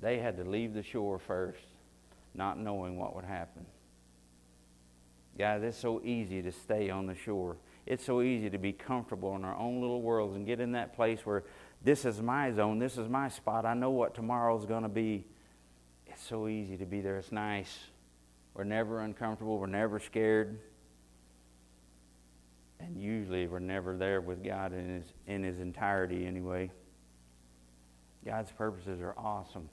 They 0.00 0.18
had 0.18 0.36
to 0.38 0.44
leave 0.44 0.74
the 0.74 0.82
shore 0.82 1.18
first, 1.18 1.60
not 2.34 2.58
knowing 2.58 2.96
what 2.96 3.14
would 3.14 3.24
happen. 3.24 3.66
Guys, 5.38 5.62
it's 5.62 5.76
so 5.76 6.00
easy 6.02 6.42
to 6.42 6.50
stay 6.50 6.90
on 6.90 7.06
the 7.06 7.14
shore. 7.14 7.56
It's 7.86 8.04
so 8.04 8.22
easy 8.22 8.50
to 8.50 8.58
be 8.58 8.72
comfortable 8.72 9.36
in 9.36 9.44
our 9.44 9.56
own 9.56 9.80
little 9.80 10.02
worlds 10.02 10.36
and 10.36 10.46
get 10.46 10.60
in 10.60 10.72
that 10.72 10.94
place 10.94 11.24
where 11.24 11.44
this 11.82 12.04
is 12.04 12.20
my 12.20 12.52
zone, 12.52 12.78
this 12.78 12.98
is 12.98 13.08
my 13.08 13.28
spot. 13.28 13.64
I 13.64 13.74
know 13.74 13.90
what 13.90 14.14
tomorrow's 14.14 14.66
going 14.66 14.82
to 14.82 14.88
be. 14.88 15.24
It's 16.20 16.28
so 16.28 16.48
easy 16.48 16.76
to 16.76 16.84
be 16.84 17.00
there. 17.00 17.16
It's 17.16 17.32
nice. 17.32 17.78
We're 18.52 18.64
never 18.64 19.00
uncomfortable, 19.00 19.58
we're 19.58 19.66
never 19.66 19.98
scared. 19.98 20.58
And 22.78 23.00
usually 23.00 23.46
we're 23.46 23.58
never 23.58 23.96
there 23.96 24.20
with 24.20 24.44
God 24.44 24.74
in 24.74 24.96
his, 24.96 25.04
in 25.26 25.42
his 25.42 25.60
entirety 25.60 26.26
anyway. 26.26 26.70
God's 28.22 28.52
purposes 28.52 29.00
are 29.00 29.14
awesome. 29.16 29.70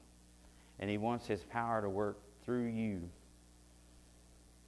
And 0.80 0.90
He 0.90 0.98
wants 0.98 1.28
His 1.28 1.44
power 1.44 1.82
to 1.82 1.90
work 1.90 2.18
through 2.46 2.68
you. 2.68 3.02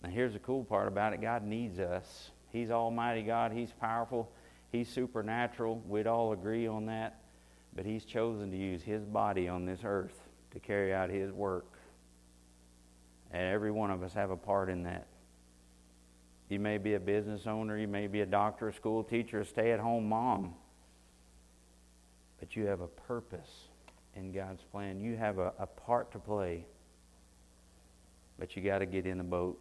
Now, 0.03 0.09
here's 0.09 0.33
the 0.33 0.39
cool 0.39 0.65
part 0.65 0.89
about 0.89 1.13
it 1.13 1.21
God 1.21 1.45
needs 1.45 1.79
us. 1.79 2.31
He's 2.51 2.71
Almighty 2.71 3.21
God, 3.21 3.53
He's 3.53 3.71
powerful, 3.71 4.29
He's 4.73 4.89
supernatural. 4.89 5.81
We'd 5.87 6.07
all 6.07 6.33
agree 6.33 6.67
on 6.67 6.87
that. 6.87 7.21
But 7.73 7.85
He's 7.85 8.03
chosen 8.03 8.51
to 8.51 8.57
use 8.57 8.83
His 8.83 9.05
body 9.05 9.47
on 9.47 9.65
this 9.65 9.79
earth 9.85 10.19
to 10.51 10.59
carry 10.59 10.93
out 10.93 11.09
His 11.09 11.31
work. 11.31 11.68
And 13.31 13.43
every 13.43 13.71
one 13.71 13.91
of 13.91 14.03
us 14.03 14.13
have 14.13 14.31
a 14.31 14.37
part 14.37 14.69
in 14.69 14.83
that. 14.83 15.07
You 16.49 16.59
may 16.59 16.79
be 16.79 16.95
a 16.95 16.99
business 16.99 17.45
owner, 17.45 17.77
you 17.77 17.87
may 17.87 18.07
be 18.07 18.21
a 18.21 18.25
doctor, 18.25 18.69
a 18.69 18.73
school 18.73 19.03
teacher, 19.03 19.41
a 19.41 19.45
stay 19.45 19.71
at 19.71 19.79
home 19.79 20.09
mom. 20.09 20.55
But 22.39 22.55
you 22.55 22.65
have 22.65 22.81
a 22.81 22.87
purpose 22.87 23.67
in 24.15 24.31
God's 24.31 24.63
plan. 24.71 24.99
You 24.99 25.15
have 25.17 25.37
a, 25.37 25.53
a 25.59 25.67
part 25.67 26.11
to 26.13 26.19
play. 26.19 26.65
But 28.39 28.55
you 28.55 28.63
got 28.63 28.79
to 28.79 28.85
get 28.85 29.05
in 29.05 29.17
the 29.17 29.23
boat. 29.23 29.59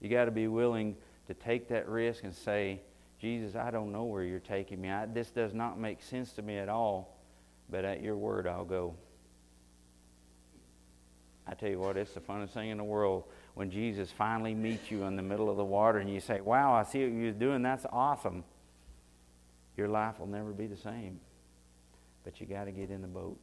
You 0.00 0.08
got 0.08 0.24
to 0.24 0.30
be 0.30 0.48
willing 0.48 0.96
to 1.28 1.34
take 1.34 1.68
that 1.68 1.88
risk 1.88 2.24
and 2.24 2.34
say, 2.34 2.80
Jesus, 3.20 3.54
I 3.54 3.70
don't 3.70 3.92
know 3.92 4.04
where 4.04 4.24
you're 4.24 4.40
taking 4.40 4.80
me. 4.80 4.90
I, 4.90 5.06
this 5.06 5.30
does 5.30 5.54
not 5.54 5.78
make 5.78 6.02
sense 6.02 6.32
to 6.32 6.42
me 6.42 6.58
at 6.58 6.68
all, 6.68 7.16
but 7.70 7.84
at 7.84 8.02
your 8.02 8.16
word 8.16 8.46
I'll 8.46 8.64
go. 8.64 8.96
I 11.46 11.54
tell 11.54 11.68
you 11.68 11.78
what, 11.78 11.96
it's 11.96 12.12
the 12.12 12.20
funnest 12.20 12.50
thing 12.50 12.70
in 12.70 12.78
the 12.78 12.84
world 12.84 13.24
when 13.54 13.70
Jesus 13.70 14.10
finally 14.10 14.54
meets 14.54 14.90
you 14.90 15.04
in 15.04 15.16
the 15.16 15.22
middle 15.22 15.50
of 15.50 15.56
the 15.56 15.64
water 15.64 15.98
and 15.98 16.12
you 16.12 16.20
say, 16.20 16.40
Wow, 16.40 16.72
I 16.72 16.84
see 16.84 17.04
what 17.04 17.12
you're 17.12 17.32
doing. 17.32 17.62
That's 17.62 17.86
awesome. 17.92 18.44
Your 19.76 19.88
life 19.88 20.18
will 20.18 20.26
never 20.26 20.52
be 20.52 20.66
the 20.66 20.76
same. 20.76 21.20
But 22.24 22.40
you 22.40 22.46
got 22.46 22.64
to 22.64 22.72
get 22.72 22.90
in 22.90 23.02
the 23.02 23.08
boat. 23.08 23.38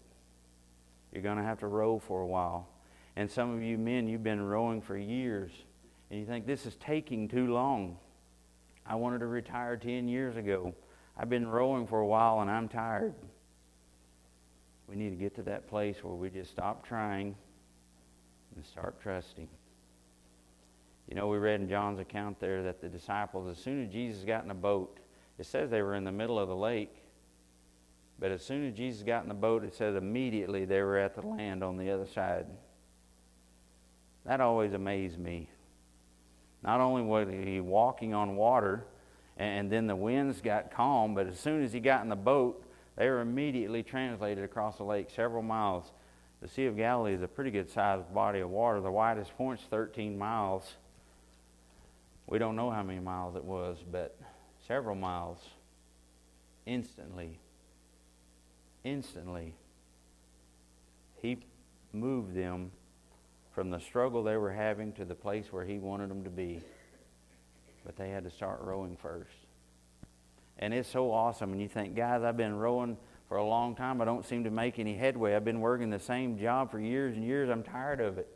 You're 1.11 1.21
going 1.21 1.37
to 1.37 1.43
have 1.43 1.59
to 1.59 1.67
row 1.67 1.99
for 1.99 2.21
a 2.21 2.27
while. 2.27 2.67
And 3.15 3.29
some 3.29 3.53
of 3.53 3.61
you 3.61 3.77
men, 3.77 4.07
you've 4.07 4.23
been 4.23 4.41
rowing 4.41 4.81
for 4.81 4.97
years, 4.97 5.51
and 6.09 6.19
you 6.19 6.25
think 6.25 6.47
this 6.47 6.65
is 6.65 6.75
taking 6.77 7.27
too 7.27 7.53
long. 7.53 7.97
I 8.85 8.95
wanted 8.95 9.19
to 9.19 9.27
retire 9.27 9.75
10 9.75 10.07
years 10.07 10.37
ago. 10.37 10.73
I've 11.17 11.29
been 11.29 11.47
rowing 11.47 11.85
for 11.85 11.99
a 11.99 12.07
while, 12.07 12.39
and 12.39 12.49
I'm 12.49 12.69
tired. 12.69 13.13
We 14.87 14.95
need 14.95 15.09
to 15.09 15.17
get 15.17 15.35
to 15.35 15.43
that 15.43 15.67
place 15.67 15.97
where 16.01 16.15
we 16.15 16.29
just 16.29 16.51
stop 16.51 16.87
trying 16.87 17.35
and 18.55 18.65
start 18.65 19.01
trusting. 19.01 19.47
You 21.07 21.15
know, 21.15 21.27
we 21.27 21.37
read 21.37 21.61
in 21.61 21.69
John's 21.69 21.99
account 21.99 22.39
there 22.39 22.63
that 22.63 22.81
the 22.81 22.87
disciples, 22.87 23.47
as 23.49 23.61
soon 23.61 23.83
as 23.83 23.91
Jesus 23.91 24.23
got 24.23 24.43
in 24.43 24.51
a 24.51 24.55
boat, 24.55 24.97
it 25.37 25.45
says 25.45 25.69
they 25.69 25.81
were 25.81 25.95
in 25.95 26.03
the 26.03 26.11
middle 26.11 26.39
of 26.39 26.47
the 26.47 26.55
lake. 26.55 26.95
But 28.19 28.31
as 28.31 28.43
soon 28.45 28.67
as 28.67 28.75
Jesus 28.75 29.03
got 29.03 29.23
in 29.23 29.29
the 29.29 29.33
boat, 29.35 29.63
it 29.63 29.73
says 29.73 29.95
immediately 29.95 30.65
they 30.65 30.81
were 30.81 30.97
at 30.97 31.15
the 31.15 31.25
land 31.25 31.63
on 31.63 31.77
the 31.77 31.89
other 31.89 32.05
side. 32.05 32.45
That 34.25 34.39
always 34.39 34.73
amazed 34.73 35.17
me. 35.17 35.49
Not 36.63 36.79
only 36.79 37.01
was 37.01 37.27
he 37.29 37.59
walking 37.59 38.13
on 38.13 38.35
water, 38.35 38.85
and 39.37 39.71
then 39.71 39.87
the 39.87 39.95
winds 39.95 40.39
got 40.41 40.71
calm, 40.71 41.15
but 41.15 41.25
as 41.25 41.39
soon 41.39 41.63
as 41.63 41.73
he 41.73 41.79
got 41.79 42.03
in 42.03 42.09
the 42.09 42.15
boat, 42.15 42.63
they 42.95 43.09
were 43.09 43.21
immediately 43.21 43.81
translated 43.81 44.43
across 44.43 44.77
the 44.77 44.83
lake 44.83 45.09
several 45.09 45.41
miles. 45.41 45.91
The 46.41 46.47
Sea 46.47 46.65
of 46.65 46.75
Galilee 46.75 47.13
is 47.13 47.21
a 47.21 47.27
pretty 47.27 47.51
good 47.51 47.69
sized 47.69 48.13
body 48.13 48.39
of 48.39 48.49
water. 48.49 48.79
The 48.81 48.91
widest 48.91 49.35
point's 49.37 49.63
13 49.69 50.17
miles. 50.17 50.75
We 52.27 52.39
don't 52.39 52.55
know 52.55 52.71
how 52.71 52.81
many 52.83 52.99
miles 52.99 53.35
it 53.35 53.43
was, 53.43 53.77
but 53.91 54.17
several 54.65 54.95
miles 54.95 55.39
instantly 56.65 57.39
instantly, 58.83 59.53
he 61.21 61.37
moved 61.93 62.35
them 62.35 62.71
from 63.53 63.69
the 63.69 63.79
struggle 63.79 64.23
they 64.23 64.37
were 64.37 64.51
having 64.51 64.93
to 64.93 65.05
the 65.05 65.15
place 65.15 65.51
where 65.51 65.65
he 65.65 65.77
wanted 65.77 66.09
them 66.09 66.23
to 66.23 66.29
be. 66.29 66.61
But 67.85 67.95
they 67.95 68.09
had 68.09 68.23
to 68.23 68.31
start 68.31 68.61
rowing 68.61 68.95
first. 68.95 69.31
And 70.59 70.73
it's 70.73 70.89
so 70.89 71.11
awesome. 71.11 71.51
And 71.51 71.61
you 71.61 71.67
think, 71.67 71.95
guys, 71.95 72.23
I've 72.23 72.37
been 72.37 72.55
rowing 72.55 72.97
for 73.31 73.37
a 73.37 73.45
long 73.45 73.73
time. 73.75 74.01
I 74.01 74.03
don't 74.03 74.25
seem 74.25 74.43
to 74.43 74.51
make 74.51 74.77
any 74.77 74.93
headway. 74.93 75.37
I've 75.37 75.45
been 75.45 75.61
working 75.61 75.89
the 75.89 76.01
same 76.01 76.37
job 76.37 76.69
for 76.69 76.81
years 76.81 77.15
and 77.15 77.23
years. 77.23 77.49
I'm 77.49 77.63
tired 77.63 78.01
of 78.01 78.17
it. 78.17 78.27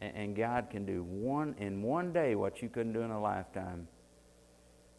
And, 0.00 0.14
and 0.14 0.36
God 0.36 0.70
can 0.70 0.86
do 0.86 1.02
one 1.02 1.56
in 1.58 1.82
one 1.82 2.12
day 2.12 2.36
what 2.36 2.62
you 2.62 2.68
couldn't 2.68 2.92
do 2.92 3.00
in 3.00 3.10
a 3.10 3.20
lifetime. 3.20 3.88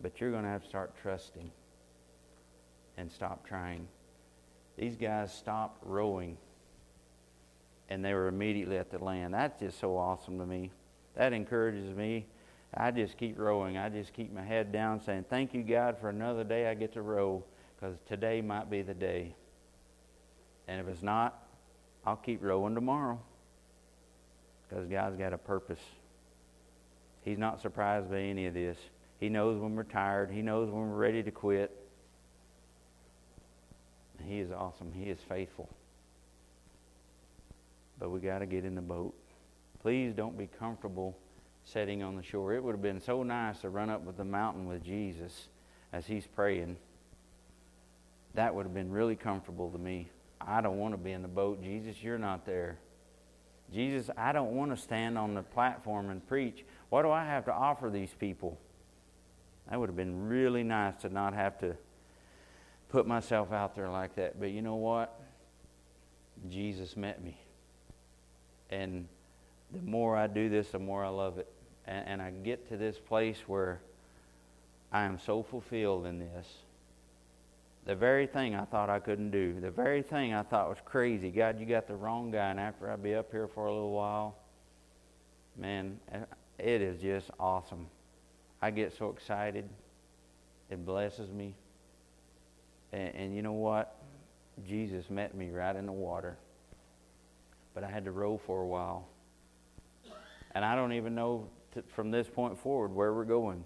But 0.01 0.19
you're 0.19 0.31
going 0.31 0.43
to 0.43 0.49
have 0.49 0.63
to 0.63 0.67
start 0.67 0.95
trusting 1.01 1.49
and 2.97 3.09
stop 3.09 3.47
trying. 3.47 3.87
These 4.77 4.97
guys 4.97 5.33
stopped 5.33 5.81
rowing 5.85 6.35
and 7.87 8.03
they 8.03 8.13
were 8.13 8.27
immediately 8.27 8.77
at 8.77 8.91
the 8.91 9.01
land. 9.01 9.33
That's 9.33 9.61
just 9.61 9.79
so 9.79 9.95
awesome 9.95 10.37
to 10.39 10.45
me. 10.45 10.71
That 11.15 11.31
encourages 11.31 11.95
me. 11.95 12.25
I 12.73 12.91
just 12.91 13.15
keep 13.15 13.39
rowing. 13.39 13.77
I 13.77 13.87
just 13.87 14.11
keep 14.11 14.33
my 14.33 14.43
head 14.43 14.73
down 14.73 15.01
saying, 15.01 15.23
Thank 15.29 15.53
you, 15.53 15.63
God, 15.63 15.97
for 16.01 16.09
another 16.09 16.43
day 16.43 16.67
I 16.67 16.73
get 16.73 16.91
to 16.95 17.01
row 17.01 17.45
because 17.79 17.95
today 18.07 18.41
might 18.41 18.69
be 18.69 18.81
the 18.81 18.93
day. 18.93 19.33
And 20.67 20.81
if 20.81 20.87
it's 20.87 21.01
not, 21.01 21.43
I'll 22.05 22.17
keep 22.17 22.43
rowing 22.43 22.75
tomorrow 22.75 23.19
because 24.67 24.85
God's 24.87 25.17
got 25.17 25.33
a 25.33 25.37
purpose. 25.37 25.79
He's 27.21 27.37
not 27.37 27.61
surprised 27.61 28.09
by 28.09 28.19
any 28.19 28.45
of 28.47 28.53
this. 28.53 28.77
He 29.19 29.29
knows 29.29 29.59
when 29.59 29.75
we're 29.75 29.83
tired. 29.83 30.31
He 30.31 30.41
knows 30.41 30.69
when 30.69 30.89
we're 30.89 30.97
ready 30.97 31.23
to 31.23 31.31
quit. 31.31 31.75
He 34.25 34.39
is 34.39 34.51
awesome. 34.51 34.91
He 34.93 35.09
is 35.09 35.19
faithful. 35.27 35.69
But 37.99 38.11
we 38.11 38.19
got 38.19 38.39
to 38.39 38.45
get 38.45 38.65
in 38.65 38.75
the 38.75 38.81
boat. 38.81 39.13
Please 39.81 40.13
don't 40.13 40.37
be 40.37 40.47
comfortable 40.59 41.17
sitting 41.65 42.03
on 42.03 42.15
the 42.15 42.23
shore. 42.23 42.53
It 42.53 42.63
would 42.63 42.73
have 42.73 42.81
been 42.81 43.01
so 43.01 43.23
nice 43.23 43.59
to 43.59 43.69
run 43.69 43.89
up 43.89 44.01
with 44.01 44.17
the 44.17 44.25
mountain 44.25 44.67
with 44.67 44.83
Jesus 44.83 45.47
as 45.91 46.05
he's 46.05 46.27
praying. 46.27 46.77
That 48.35 48.53
would 48.53 48.65
have 48.65 48.73
been 48.73 48.91
really 48.91 49.15
comfortable 49.15 49.69
to 49.71 49.77
me. 49.77 50.09
I 50.39 50.61
don't 50.61 50.77
want 50.77 50.93
to 50.93 50.97
be 50.97 51.11
in 51.11 51.21
the 51.21 51.27
boat. 51.27 51.61
Jesus, 51.61 52.01
you're 52.01 52.17
not 52.17 52.45
there. 52.45 52.79
Jesus, 53.73 54.09
I 54.17 54.31
don't 54.31 54.51
want 54.55 54.71
to 54.71 54.77
stand 54.77 55.17
on 55.17 55.33
the 55.33 55.43
platform 55.43 56.09
and 56.09 56.25
preach. 56.27 56.65
What 56.89 57.03
do 57.03 57.11
I 57.11 57.25
have 57.25 57.45
to 57.45 57.53
offer 57.53 57.89
these 57.89 58.13
people? 58.19 58.57
That 59.69 59.79
would 59.79 59.89
have 59.89 59.95
been 59.95 60.27
really 60.27 60.63
nice 60.63 60.95
to 61.01 61.09
not 61.09 61.33
have 61.33 61.59
to 61.59 61.75
put 62.89 63.05
myself 63.05 63.51
out 63.51 63.75
there 63.75 63.89
like 63.89 64.15
that. 64.15 64.39
But 64.39 64.49
you 64.49 64.61
know 64.61 64.75
what? 64.75 65.19
Jesus 66.49 66.97
met 66.97 67.23
me. 67.23 67.37
And 68.71 69.07
the 69.71 69.81
more 69.81 70.15
I 70.17 70.27
do 70.27 70.49
this, 70.49 70.69
the 70.69 70.79
more 70.79 71.03
I 71.03 71.09
love 71.09 71.37
it. 71.37 71.47
And, 71.85 72.07
and 72.07 72.21
I 72.21 72.31
get 72.31 72.69
to 72.69 72.77
this 72.77 72.97
place 72.97 73.37
where 73.45 73.81
I 74.91 75.03
am 75.03 75.19
so 75.19 75.43
fulfilled 75.43 76.07
in 76.07 76.17
this. 76.17 76.47
The 77.85 77.95
very 77.95 78.27
thing 78.27 78.55
I 78.55 78.65
thought 78.65 78.89
I 78.89 78.99
couldn't 78.99 79.31
do, 79.31 79.59
the 79.59 79.71
very 79.71 80.01
thing 80.01 80.33
I 80.33 80.43
thought 80.43 80.69
was 80.69 80.77
crazy. 80.85 81.31
God, 81.31 81.59
you 81.59 81.65
got 81.65 81.87
the 81.87 81.95
wrong 81.95 82.29
guy. 82.29 82.49
And 82.49 82.59
after 82.59 82.91
I 82.91 82.95
be 82.95 83.15
up 83.15 83.31
here 83.31 83.47
for 83.47 83.65
a 83.65 83.73
little 83.73 83.91
while, 83.91 84.35
man, 85.57 85.99
eh, 86.11 86.19
it 86.59 86.81
is 86.81 87.01
just 87.01 87.31
awesome. 87.39 87.87
I 88.61 88.71
get 88.71 88.95
so 88.97 89.09
excited. 89.09 89.67
It 90.69 90.85
blesses 90.85 91.31
me. 91.31 91.55
And, 92.91 93.15
and 93.15 93.35
you 93.35 93.41
know 93.41 93.53
what? 93.53 93.95
Jesus 94.67 95.09
met 95.09 95.35
me 95.35 95.49
right 95.49 95.75
in 95.75 95.85
the 95.85 95.91
water. 95.91 96.37
But 97.73 97.83
I 97.83 97.89
had 97.89 98.05
to 98.05 98.11
row 98.11 98.37
for 98.45 98.61
a 98.61 98.67
while. 98.67 99.07
And 100.51 100.65
I 100.65 100.75
don't 100.75 100.93
even 100.93 101.15
know 101.15 101.47
to, 101.73 101.83
from 101.95 102.11
this 102.11 102.27
point 102.27 102.57
forward 102.57 102.93
where 102.93 103.13
we're 103.13 103.25
going. 103.25 103.63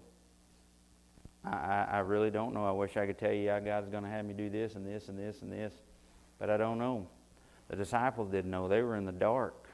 I, 1.45 1.87
I 1.91 1.99
really 1.99 2.31
don't 2.31 2.53
know. 2.53 2.65
I 2.65 2.71
wish 2.71 2.95
I 2.95 3.05
could 3.05 3.17
tell 3.17 3.33
you, 3.33 3.47
God's 3.65 3.89
going 3.89 4.03
to 4.03 4.09
have 4.09 4.25
me 4.25 4.33
do 4.33 4.49
this 4.49 4.75
and 4.75 4.85
this 4.85 5.09
and 5.09 5.19
this 5.19 5.41
and 5.41 5.51
this, 5.51 5.73
but 6.39 6.49
I 6.49 6.57
don't 6.57 6.77
know. 6.77 7.07
The 7.69 7.75
disciples 7.75 8.29
didn't 8.29 8.51
know. 8.51 8.67
They 8.67 8.81
were 8.81 8.95
in 8.95 9.05
the 9.05 9.11
dark. 9.11 9.67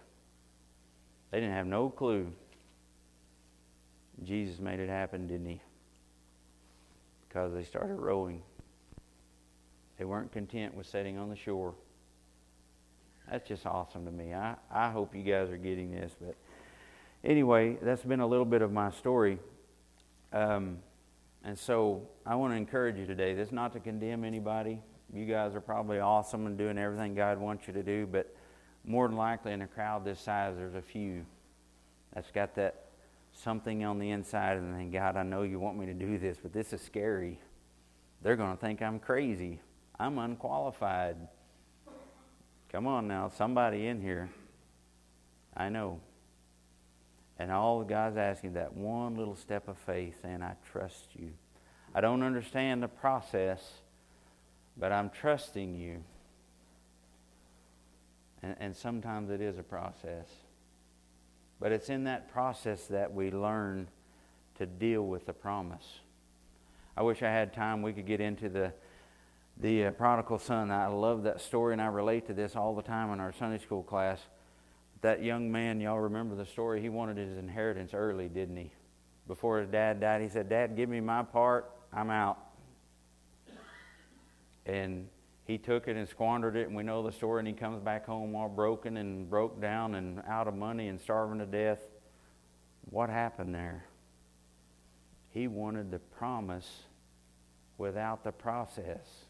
They 1.32 1.40
didn't 1.40 1.56
have 1.56 1.68
no 1.68 1.90
clue. 1.90 2.32
Jesus 4.24 4.60
made 4.60 4.80
it 4.80 4.90
happen, 4.90 5.28
didn't 5.28 5.46
he? 5.46 5.62
Because 7.28 7.54
they 7.54 7.64
started 7.64 7.96
rowing. 7.96 8.42
They 9.98 10.06
weren't 10.06 10.32
content 10.32 10.76
with 10.76 10.88
sitting 10.88 11.18
on 11.18 11.30
the 11.30 11.36
shore. 11.36 11.76
That's 13.30 13.48
just 13.48 13.66
awesome 13.66 14.06
to 14.06 14.12
me. 14.12 14.34
I, 14.34 14.56
I 14.72 14.90
hope 14.90 15.14
you 15.14 15.22
guys 15.22 15.50
are 15.50 15.58
getting 15.58 15.92
this. 15.92 16.16
But 16.20 16.36
anyway, 17.24 17.78
that's 17.82 18.04
been 18.04 18.22
a 18.22 18.28
little 18.28 18.46
bit 18.46 18.62
of 18.62 18.72
my 18.72 18.90
story. 18.92 19.40
Um, 20.34 20.80
and 21.44 21.58
so 21.58 22.08
I 22.26 22.36
want 22.36 22.54
to 22.54 22.58
encourage 22.58 22.98
you 22.98 23.06
today. 23.06 23.34
This 23.34 23.48
is 23.48 23.54
not 23.54 23.74
to 23.74 23.80
condemn 23.80 24.24
anybody. 24.24 24.82
You 25.14 25.26
guys 25.26 25.56
are 25.56 25.62
probably 25.62 26.00
awesome 26.00 26.46
and 26.46 26.58
doing 26.58 26.78
everything 26.78 27.16
God 27.16 27.40
wants 27.40 27.68
you 27.68 27.74
to 27.74 27.84
do, 27.84 28.06
but 28.06 28.36
more 28.86 29.08
than 29.08 29.18
likely 29.18 29.54
in 29.54 29.62
a 29.62 29.68
crowd 29.68 30.06
this 30.06 30.20
size, 30.20 30.56
there's 30.58 30.76
a 30.76 30.82
few 30.82 31.26
that's 32.14 32.32
got 32.32 32.56
that 32.56 32.86
something 33.34 33.84
on 33.84 34.00
the 34.00 34.10
inside 34.10 34.58
and 34.58 34.76
think, 34.76 34.94
God, 34.94 35.16
I 35.16 35.24
know 35.24 35.44
you 35.44 35.60
want 35.60 35.78
me 35.78 35.86
to 35.86 35.94
do 35.94 36.18
this, 36.18 36.38
but 36.42 36.54
this 36.54 36.74
is 36.74 36.82
scary. 36.82 37.40
They're 38.22 38.36
going 38.36 38.56
to 38.56 38.60
think 38.60 38.82
I'm 38.82 39.00
crazy. 39.00 39.60
I'm 40.00 40.18
unqualified. 40.18 41.18
Come 42.72 42.88
on 42.88 43.08
now, 43.08 43.30
somebody 43.30 43.88
in 43.88 44.02
here. 44.02 44.30
I 45.56 45.70
know. 45.70 46.00
And 47.40 47.52
all 47.52 47.84
God's 47.84 48.18
asking 48.18 48.54
that 48.54 48.74
one 48.74 49.16
little 49.16 49.36
step 49.36 49.68
of 49.68 49.78
faith, 49.78 50.20
and 50.24 50.44
I 50.44 50.56
trust 50.72 51.08
you. 51.18 51.32
I 51.96 52.02
don't 52.02 52.22
understand 52.22 52.84
the 52.84 52.90
process, 52.90 53.62
but 54.78 54.92
I'm 54.92 55.10
trusting 55.10 55.74
you. 55.74 56.04
And, 58.44 58.56
and 58.60 58.76
sometimes 58.76 59.30
it 59.30 59.42
is 59.42 59.58
a 59.58 59.64
process. 59.64 60.28
But 61.60 61.72
it's 61.72 61.90
in 61.90 62.04
that 62.04 62.32
process 62.32 62.86
that 62.88 63.14
we 63.14 63.32
learn 63.32 63.88
to 64.58 64.66
deal 64.66 65.08
with 65.08 65.26
the 65.26 65.34
promise. 65.34 66.00
I 66.96 67.04
wish 67.04 67.24
I 67.24 67.32
had 67.32 67.54
time 67.54 67.82
we 67.82 67.94
could 67.94 68.06
get 68.06 68.20
into 68.20 68.50
the 68.50 68.74
the 69.60 69.88
uh, 69.88 69.92
prodigal 69.92 70.40
son. 70.40 70.72
I 70.72 70.88
love 70.88 71.24
that 71.24 71.42
story, 71.42 71.74
and 71.74 71.82
I 71.82 71.88
relate 71.88 72.28
to 72.28 72.34
this 72.34 72.56
all 72.56 72.76
the 72.76 72.82
time 72.82 73.12
in 73.12 73.20
our 73.20 73.34
Sunday 73.34 73.58
school 73.58 73.84
class. 73.84 74.20
That 75.02 75.24
young 75.24 75.52
man, 75.52 75.80
y'all 75.80 76.00
remember 76.00 76.36
the 76.36 76.46
story? 76.46 76.82
He 76.82 76.90
wanted 76.90 77.18
his 77.18 77.38
inheritance 77.38 77.94
early, 77.94 78.28
didn't 78.28 78.58
he? 78.58 78.72
Before 79.28 79.60
his 79.60 79.70
dad 79.70 80.02
died, 80.02 80.22
he 80.22 80.28
said, 80.28 80.50
"Dad, 80.50 80.76
give 80.76 80.90
me 80.90 81.00
my 81.00 81.24
part. 81.24 81.72
I'm 81.94 82.10
out." 82.10 82.38
And 84.66 85.08
he 85.46 85.58
took 85.58 85.88
it 85.88 85.96
and 85.96 86.08
squandered 86.08 86.56
it, 86.56 86.68
and 86.68 86.76
we 86.76 86.84
know 86.84 87.02
the 87.02 87.12
story. 87.12 87.40
And 87.40 87.48
he 87.48 87.54
comes 87.54 87.82
back 87.82 88.06
home 88.06 88.36
all 88.36 88.50
broken 88.50 88.98
and 88.98 89.30
broke 89.30 89.62
down 89.62 89.96
and 89.96 90.22
out 90.28 90.48
of 90.48 90.56
money 90.56 90.90
and 90.90 91.00
starving 91.00 91.40
to 91.40 91.46
death. 91.46 91.80
What 92.90 93.10
happened 93.10 93.56
there? 93.56 93.86
He 95.30 95.48
wanted 95.48 95.92
the 95.92 96.00
promise 96.00 96.84
without 97.78 98.24
the 98.24 98.32
process. 98.32 99.26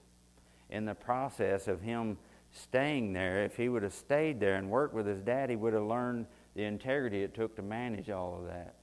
In 0.70 0.86
the 0.86 0.96
process 0.96 1.68
of 1.68 1.82
him 1.82 2.18
staying 2.52 3.14
there, 3.14 3.44
if 3.44 3.58
he 3.58 3.70
would 3.70 3.84
have 3.84 3.94
stayed 3.94 4.40
there 4.40 4.56
and 4.56 4.70
worked 4.70 4.94
with 4.94 5.06
his 5.06 5.22
dad, 5.22 5.50
he 5.50 5.56
would 5.56 5.74
have 5.74 5.84
learned 5.84 6.28
the 6.56 6.64
integrity 6.64 7.24
it 7.24 7.34
took 7.34 7.56
to 7.56 7.62
manage 7.62 8.10
all 8.10 8.38
of 8.40 8.48
that. 8.48 8.76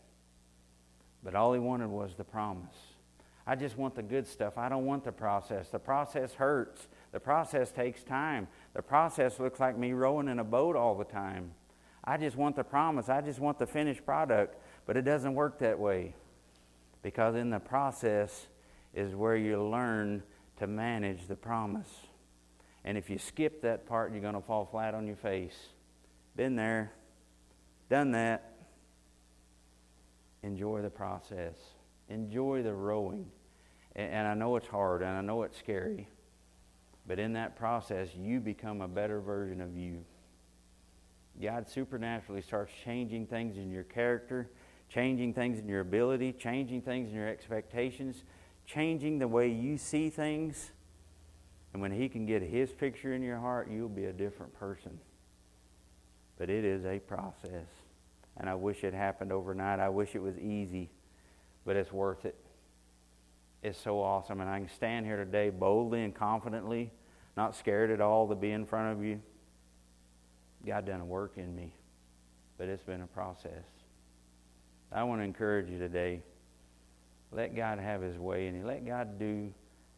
But 1.23 1.35
all 1.35 1.53
he 1.53 1.59
wanted 1.59 1.89
was 1.89 2.15
the 2.15 2.25
promise. 2.25 2.77
I 3.47 3.55
just 3.55 3.79
want 3.79 3.95
the 3.95 4.03
good 4.03 4.27
stuff. 4.27 4.59
I 4.59 4.69
don't 4.69 4.85
want 4.85 5.05
the 5.05 5.13
process. 5.13 5.69
The 5.69 5.79
process 5.79 6.35
hurts. 6.35 6.89
The 7.13 7.21
process 7.21 7.71
takes 7.71 8.03
time. 8.03 8.49
The 8.75 8.83
process 8.83 9.39
looks 9.39 9.61
like 9.61 9.79
me 9.79 9.93
rowing 9.93 10.29
in 10.29 10.41
a 10.41 10.45
boat 10.45 10.75
all 10.75 10.97
the 10.97 11.05
time. 11.05 11.53
I 12.03 12.17
just 12.17 12.37
want 12.37 12.57
the 12.57 12.65
promise. 12.65 13.09
I 13.09 13.21
just 13.21 13.39
want 13.39 13.59
the 13.59 13.67
finished 13.67 14.05
product. 14.05 14.57
But 14.85 14.97
it 14.97 15.03
doesn't 15.03 15.35
work 15.35 15.61
that 15.61 15.79
way. 15.79 16.15
Because 17.03 17.37
in 17.37 17.51
the 17.51 17.61
process 17.61 18.47
is 18.95 19.15
where 19.15 19.37
you 19.37 19.63
learn 19.63 20.25
to 20.59 20.67
manage 20.67 21.29
the 21.29 21.37
promise. 21.37 22.06
And 22.87 22.97
if 22.97 23.11
you 23.11 23.19
skip 23.19 23.63
that 23.63 23.85
part, 23.85 24.13
you're 24.13 24.23
going 24.23 24.35
to 24.35 24.41
fall 24.41 24.65
flat 24.65 24.95
on 24.95 25.09
your 25.09 25.17
face. 25.17 25.57
Been 26.37 26.55
there, 26.55 26.93
done 27.91 28.13
that. 28.13 28.53
Enjoy 30.45 30.81
the 30.81 30.91
process. 30.91 31.57
Enjoy 32.09 32.63
the 32.63 32.73
rowing. 32.73 33.27
And 33.97 34.29
I 34.29 34.35
know 34.35 34.55
it's 34.55 34.69
hard 34.69 35.03
and 35.03 35.11
I 35.11 35.21
know 35.21 35.43
it's 35.43 35.59
scary. 35.59 36.07
But 37.09 37.19
in 37.19 37.33
that 37.33 37.57
process, 37.57 38.09
you 38.17 38.39
become 38.39 38.81
a 38.81 38.89
better 38.89 39.21
version 39.21 39.61
of 39.61 39.77
you. 39.77 40.05
God 41.43 41.69
supernaturally 41.69 42.41
starts 42.41 42.73
changing 42.85 43.27
things 43.27 43.57
in 43.57 43.71
your 43.71 43.83
character, 43.83 44.49
changing 44.89 45.35
things 45.35 45.59
in 45.59 45.69
your 45.69 45.81
ability, 45.81 46.33
changing 46.33 46.83
things 46.83 47.09
in 47.09 47.17
your 47.17 47.29
expectations, 47.29 48.23
changing 48.65 49.19
the 49.19 49.29
way 49.29 49.49
you 49.49 49.77
see 49.77 50.09
things. 50.09 50.71
And 51.77 51.83
when 51.83 51.93
He 51.93 52.09
can 52.09 52.25
get 52.25 52.41
His 52.41 52.73
picture 52.73 53.13
in 53.13 53.23
your 53.23 53.37
heart, 53.37 53.69
you'll 53.71 53.91
be 53.91 54.07
a 54.07 54.13
different 54.15 54.55
person. 54.59 54.99
But 56.39 56.49
it 56.49 56.65
is 56.65 56.87
a 56.87 56.99
process. 57.01 57.69
And 58.39 58.49
I 58.49 58.55
wish 58.55 58.83
it 58.83 58.95
happened 58.95 59.31
overnight. 59.31 59.79
I 59.79 59.91
wish 59.91 60.15
it 60.15 60.23
was 60.23 60.39
easy, 60.39 60.89
but 61.67 61.77
it's 61.77 61.93
worth 61.93 62.25
it. 62.25 62.35
it 63.63 63.73
is 63.73 63.77
so 63.77 64.01
awesome. 64.01 64.41
And 64.41 64.49
I 64.49 64.59
can 64.59 64.71
stand 64.71 65.05
here 65.05 65.19
today 65.23 65.51
boldly 65.51 66.03
and 66.03 66.15
confidently, 66.15 66.93
not 67.37 67.55
scared 67.55 67.91
at 67.91 68.01
all 68.01 68.27
to 68.29 68.35
be 68.35 68.53
in 68.53 68.65
front 68.65 68.97
of 68.97 69.05
you. 69.05 69.21
God 70.65 70.87
done 70.87 71.03
a 71.03 71.05
work 71.05 71.35
in 71.37 71.55
me, 71.55 71.75
but 72.57 72.69
it's 72.69 72.85
been 72.85 73.03
a 73.03 73.07
process. 73.07 73.67
I 74.91 75.03
want 75.03 75.21
to 75.21 75.27
encourage 75.27 75.69
you 75.69 75.79
today. 75.79 76.23
Let 77.33 77.55
God 77.55 77.79
have 77.79 78.01
His 78.01 78.17
way 78.17 78.47
and 78.47 78.67
Let 78.67 78.87
God 78.87 79.19
do 79.19 79.53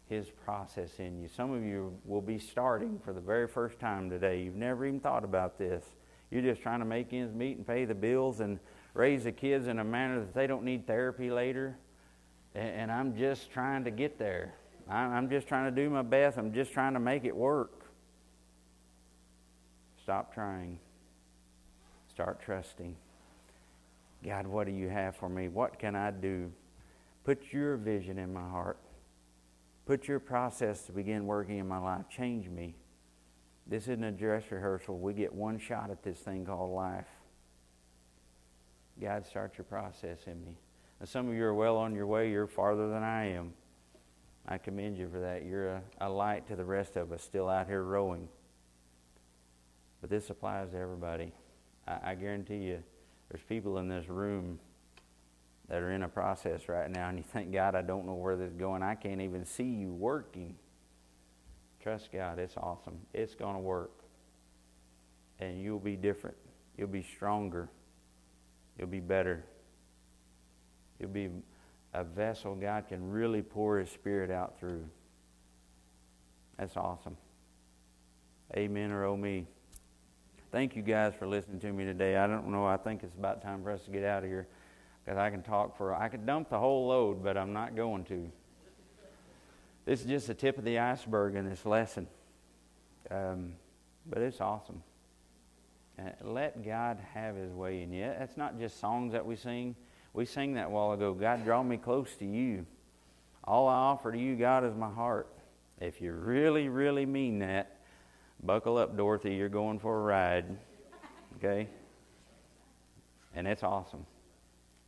His 0.09 0.27
process 0.45 0.99
in 0.99 1.21
you. 1.21 1.29
Some 1.29 1.53
of 1.53 1.63
you 1.63 1.97
will 2.05 2.23
be 2.23 2.39
starting 2.39 2.99
for 3.05 3.13
the 3.13 3.21
very 3.21 3.47
first 3.47 3.79
time 3.79 4.09
today. 4.09 4.43
You've 4.43 4.57
never 4.57 4.87
even 4.87 5.01
thought 5.01 5.25
about 5.25 5.59
this. 5.59 5.85
You're 6.31 6.43
just 6.43 6.63
trying 6.63 6.81
to 6.81 6.85
make 6.85 7.13
ends 7.13 7.35
meet 7.35 7.57
and 7.57 7.67
pay 7.67 7.85
the 7.85 7.95
bills 7.95 8.41
and 8.41 8.59
raise 8.95 9.25
the 9.25 9.33
kids 9.33 9.67
in 9.67 9.79
a 9.79 9.85
manner 9.85 10.21
that 10.21 10.35
they 10.35 10.47
don't 10.47 10.65
need 10.65 10.87
therapy 10.87 11.31
later 11.31 11.77
and 12.55 12.91
I'm 12.91 13.17
just 13.17 13.51
trying 13.51 13.85
to 13.85 13.91
get 13.91 14.19
there. 14.19 14.55
I'm 14.89 15.29
just 15.29 15.47
trying 15.47 15.73
to 15.73 15.83
do 15.83 15.91
my 15.91 16.03
best. 16.03 16.39
I'm 16.39 16.53
just 16.53 16.73
trying 16.73 16.95
to 16.95 17.01
make 17.01 17.25
it 17.25 17.37
work. 17.37 17.73
stop 20.03 20.33
trying. 20.33 20.79
Start 22.09 22.41
trusting. 22.41 22.97
God, 24.25 24.47
what 24.47 24.67
do 24.67 24.73
you 24.73 24.89
have 24.89 25.15
for 25.15 25.29
me? 25.29 25.49
What 25.49 25.79
can 25.79 25.95
I 25.95 26.11
do? 26.11 26.51
Put 27.25 27.53
your 27.53 27.77
vision 27.77 28.19
in 28.19 28.33
my 28.33 28.49
heart. 28.49 28.79
Put 29.89 30.07
your 30.07 30.21
process 30.21 30.83
to 30.83 30.93
begin 30.93 31.25
working 31.25 31.57
in 31.57 31.67
my 31.67 31.79
life. 31.79 32.11
Change 32.11 32.47
me. 32.47 32.75
This 33.67 33.85
isn't 33.85 34.05
a 34.05 34.13
dress 34.13 34.43
rehearsal. 34.51 34.99
We 34.99 35.15
get 35.15 35.33
one 35.33 35.59
shot 35.59 35.89
at 35.91 36.03
this 36.03 36.19
thing 36.19 36.45
called 36.45 36.75
life. 36.75 37.07
God, 39.01 39.25
start 39.25 39.55
your 39.57 39.65
process 39.65 40.19
in 40.27 40.45
me. 40.45 40.59
Now, 41.01 41.07
some 41.07 41.27
of 41.27 41.35
you 41.35 41.43
are 41.43 41.55
well 41.55 41.79
on 41.79 41.95
your 41.95 42.07
way. 42.07 42.31
You're 42.31 42.47
farther 42.47 42.91
than 42.91 43.03
I 43.03 43.31
am. 43.31 43.55
I 44.47 44.59
commend 44.59 44.99
you 44.99 45.09
for 45.09 45.21
that. 45.21 45.47
You're 45.47 45.77
a, 45.77 45.83
a 46.03 46.11
light 46.11 46.47
to 46.49 46.57
the 46.57 46.67
rest 46.67 46.97
of 46.97 47.11
us 47.11 47.23
still 47.23 47.49
out 47.49 47.67
here 47.67 47.83
rowing. 47.83 48.29
But 50.03 50.11
this 50.11 50.29
applies 50.29 50.73
to 50.73 50.77
everybody. 50.77 51.33
I, 51.87 52.11
I 52.11 52.15
guarantee 52.15 52.59
you, 52.59 52.83
there's 53.31 53.43
people 53.43 53.79
in 53.79 53.89
this 53.89 54.07
room 54.11 54.59
that 55.69 55.83
are 55.83 55.93
in 55.93 56.03
a 56.03 56.09
process 56.09 56.69
right 56.69 56.91
now, 56.91 57.09
and 57.09 57.19
you 57.19 57.25
think, 57.25 57.53
God, 57.53 57.75
I 57.75 57.83
don't 57.83 58.07
know 58.07 58.15
where 58.15 58.37
this 58.37 58.51
is 58.51 58.57
going. 58.57 58.83
I 58.83 58.95
can't 58.95 59.21
even 59.21 59.45
see 59.45 59.65
you 59.65 59.93
working. 59.93 60.55
Trust 61.83 62.11
God. 62.11 62.39
It's 62.39 62.57
awesome. 62.57 62.99
It's 63.13 63.35
going 63.35 63.55
to 63.55 63.61
work. 63.61 63.93
And 65.41 65.61
you'll 65.61 65.79
be 65.79 65.95
different. 65.95 66.37
You'll 66.77 66.89
be 66.89 67.03
stronger. 67.03 67.69
You'll 68.79 68.89
be 68.89 69.01
better. 69.01 69.45
You'll 70.99 71.11
be 71.11 71.29
a 71.93 72.03
vessel 72.03 72.55
God 72.55 72.89
can 72.89 73.11
really 73.11 73.43
pour 73.43 73.79
His 73.79 73.91
Spirit 73.91 74.31
out 74.31 74.59
through. 74.59 74.85
That's 76.59 76.77
awesome. 76.77 77.17
Amen 78.57 78.91
or 78.91 79.05
oh 79.05 79.17
me. 79.17 79.47
Thank 80.51 80.75
you 80.75 80.83
guys 80.83 81.13
for 81.19 81.27
listening 81.27 81.61
to 81.61 81.73
me 81.73 81.85
today. 81.85 82.17
I 82.17 82.27
don't 82.27 82.49
know. 82.49 82.67
I 82.67 82.79
think 82.79 83.03
it's 83.03 83.15
about 83.15 83.43
time 83.43 83.63
for 83.63 83.71
us 83.71 83.83
to 83.85 83.91
get 83.91 84.03
out 84.03 84.25
of 84.25 84.31
here 84.31 84.49
because 85.09 85.19
I 85.19 85.31
can 85.31 85.41
talk 85.41 85.79
for. 85.79 85.95
I 85.95 86.11
could 86.11 86.27
dump 86.27 86.51
the 86.51 86.59
whole 86.59 86.89
load, 86.89 87.25
but 87.25 87.39
I'm 87.39 87.55
not 87.55 87.75
going 87.75 88.05
to. 88.05 88.31
This 89.87 90.03
is 90.03 90.07
just 90.07 90.27
the 90.27 90.35
tip 90.35 90.59
of 90.59 90.65
the 90.65 90.81
iceberg 90.81 91.35
in 91.35 91.49
this 91.49 91.65
lesson, 91.65 92.07
um, 93.11 93.55
but 94.05 94.21
it's 94.21 94.43
awesome. 94.43 94.83
Uh, 95.99 96.11
let 96.21 96.63
God 96.63 96.99
have 97.15 97.37
His 97.37 97.51
way 97.53 97.81
in 97.81 97.91
you. 97.91 98.03
That's 98.19 98.37
not 98.37 98.59
just 98.59 98.81
songs 98.81 99.15
that 99.15 99.25
we 99.25 99.35
sing. 99.35 99.77
We 100.13 100.27
sang 100.27 100.53
that 100.55 100.67
a 100.67 100.69
while 100.69 100.93
ago. 100.93 101.15
God, 101.15 101.43
draw 101.43 101.63
me 101.63 101.79
close 101.79 102.15
to 102.17 102.27
you. 102.27 102.67
All 103.45 103.67
I 103.67 103.77
offer 103.77 104.13
to 104.13 104.19
you, 104.19 104.37
God, 104.37 104.63
is 104.63 104.75
my 104.75 104.91
heart. 104.91 105.29
If 105.81 106.03
you 106.03 106.13
really, 106.13 106.69
really 106.69 107.07
mean 107.07 107.39
that, 107.39 107.79
buckle 108.43 108.77
up, 108.77 108.95
Dorothy. 108.95 109.37
You're 109.37 109.49
going 109.49 109.79
for 109.79 110.01
a 110.01 110.03
ride. 110.03 110.45
Okay? 111.39 111.67
And 113.35 113.49
it's 113.49 113.63
awesome. 113.63 114.05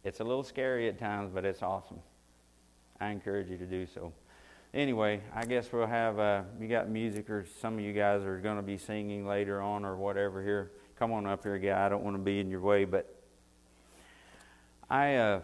It's 0.03 0.21
a 0.21 0.25
little 0.25 0.45
scary 0.45 0.89
at 0.89 0.99
times, 0.99 1.31
but 1.33 1.45
it's 1.45 1.63
awesome. 1.63 1.99
I 3.01 3.11
encourage 3.11 3.51
you 3.51 3.59
to 3.59 3.67
do 3.67 3.87
so. 3.87 4.13
Anyway, 4.73 5.21
I 5.35 5.45
guess 5.45 5.73
we'll 5.73 5.87
have, 5.87 6.19
uh, 6.19 6.43
you 6.61 6.69
got 6.69 6.89
music, 6.89 7.29
or 7.29 7.45
some 7.61 7.75
of 7.75 7.81
you 7.81 7.93
guys 7.93 8.23
are 8.23 8.39
going 8.39 8.57
to 8.57 8.63
be 8.63 8.79
singing 8.79 9.27
later 9.27 9.61
on, 9.61 9.85
or 9.85 9.97
whatever 9.97 10.43
here. 10.43 10.71
Come 10.97 11.13
on 11.13 11.27
up 11.27 11.43
here, 11.43 11.59
guy. 11.59 11.85
I 11.85 11.89
don't 11.89 12.05
want 12.05 12.17
to 12.17 12.23
be 12.23 12.41
in 12.41 12.49
your 12.49 12.61
way, 12.61 12.85
but 12.85 13.15
I, 14.89 15.17
uh, 15.17 15.41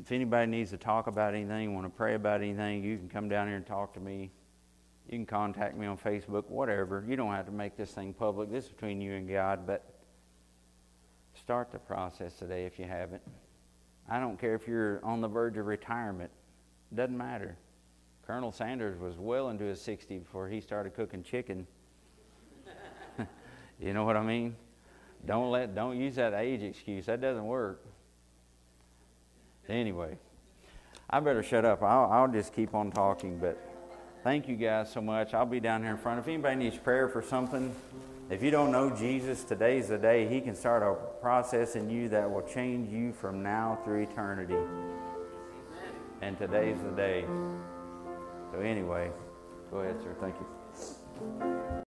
if 0.00 0.10
anybody 0.10 0.50
needs 0.50 0.70
to 0.70 0.76
talk 0.76 1.06
about 1.06 1.34
anything, 1.34 1.74
want 1.74 1.86
to 1.86 1.90
pray 1.90 2.14
about 2.14 2.40
anything, 2.40 2.82
you 2.82 2.96
can 2.96 3.08
come 3.08 3.28
down 3.28 3.46
here 3.46 3.56
and 3.56 3.66
talk 3.66 3.94
to 3.94 4.00
me. 4.00 4.30
You 5.08 5.18
can 5.18 5.26
contact 5.26 5.76
me 5.76 5.86
on 5.86 5.98
Facebook, 5.98 6.48
whatever. 6.48 7.04
You 7.06 7.16
don't 7.16 7.32
have 7.32 7.46
to 7.46 7.52
make 7.52 7.76
this 7.76 7.90
thing 7.92 8.14
public. 8.14 8.50
This 8.50 8.64
is 8.64 8.70
between 8.70 9.00
you 9.00 9.14
and 9.14 9.28
God, 9.28 9.66
but 9.66 9.91
start 11.52 11.70
the 11.70 11.78
process 11.78 12.32
today 12.32 12.64
if 12.64 12.78
you 12.78 12.86
haven't. 12.86 13.20
I 14.08 14.18
don't 14.18 14.40
care 14.40 14.54
if 14.54 14.66
you're 14.66 15.04
on 15.04 15.20
the 15.20 15.28
verge 15.28 15.58
of 15.58 15.66
retirement. 15.66 16.30
Doesn't 16.94 17.18
matter. 17.18 17.58
Colonel 18.26 18.50
Sanders 18.50 18.98
was 18.98 19.18
well 19.18 19.50
into 19.50 19.64
his 19.64 19.78
60s 19.78 20.20
before 20.20 20.48
he 20.48 20.62
started 20.62 20.94
cooking 20.94 21.22
chicken. 21.22 21.66
you 23.78 23.92
know 23.92 24.04
what 24.04 24.16
I 24.16 24.22
mean? 24.22 24.56
Don't 25.26 25.50
let 25.50 25.74
don't 25.74 25.98
use 25.98 26.14
that 26.14 26.32
age 26.32 26.62
excuse. 26.62 27.04
That 27.04 27.20
doesn't 27.20 27.44
work. 27.44 27.84
Anyway, 29.68 30.16
I 31.10 31.20
better 31.20 31.42
shut 31.42 31.66
up. 31.66 31.82
I'll, 31.82 32.10
I'll 32.10 32.28
just 32.28 32.54
keep 32.54 32.74
on 32.74 32.90
talking. 32.90 33.36
But 33.36 33.58
thank 34.24 34.48
you 34.48 34.56
guys 34.56 34.90
so 34.90 35.02
much. 35.02 35.34
I'll 35.34 35.44
be 35.44 35.60
down 35.60 35.82
here 35.82 35.90
in 35.90 35.98
front. 35.98 36.18
If 36.18 36.28
anybody 36.28 36.56
needs 36.56 36.78
prayer 36.78 37.10
for 37.10 37.20
something, 37.20 37.76
if 38.32 38.42
you 38.42 38.50
don't 38.50 38.72
know 38.72 38.88
Jesus, 38.88 39.44
today's 39.44 39.88
the 39.88 39.98
day. 39.98 40.26
He 40.26 40.40
can 40.40 40.54
start 40.54 40.82
a 40.82 40.94
process 41.20 41.76
in 41.76 41.90
you 41.90 42.08
that 42.08 42.30
will 42.30 42.40
change 42.40 42.90
you 42.90 43.12
from 43.12 43.42
now 43.42 43.78
through 43.84 44.04
eternity. 44.04 44.56
And 46.22 46.38
today's 46.38 46.78
the 46.82 46.96
day. 46.96 47.26
So 48.50 48.60
anyway, 48.60 49.10
go 49.70 49.80
ahead, 49.80 50.00
sir. 50.02 50.16
Thank 50.18 50.36
you. 50.40 51.82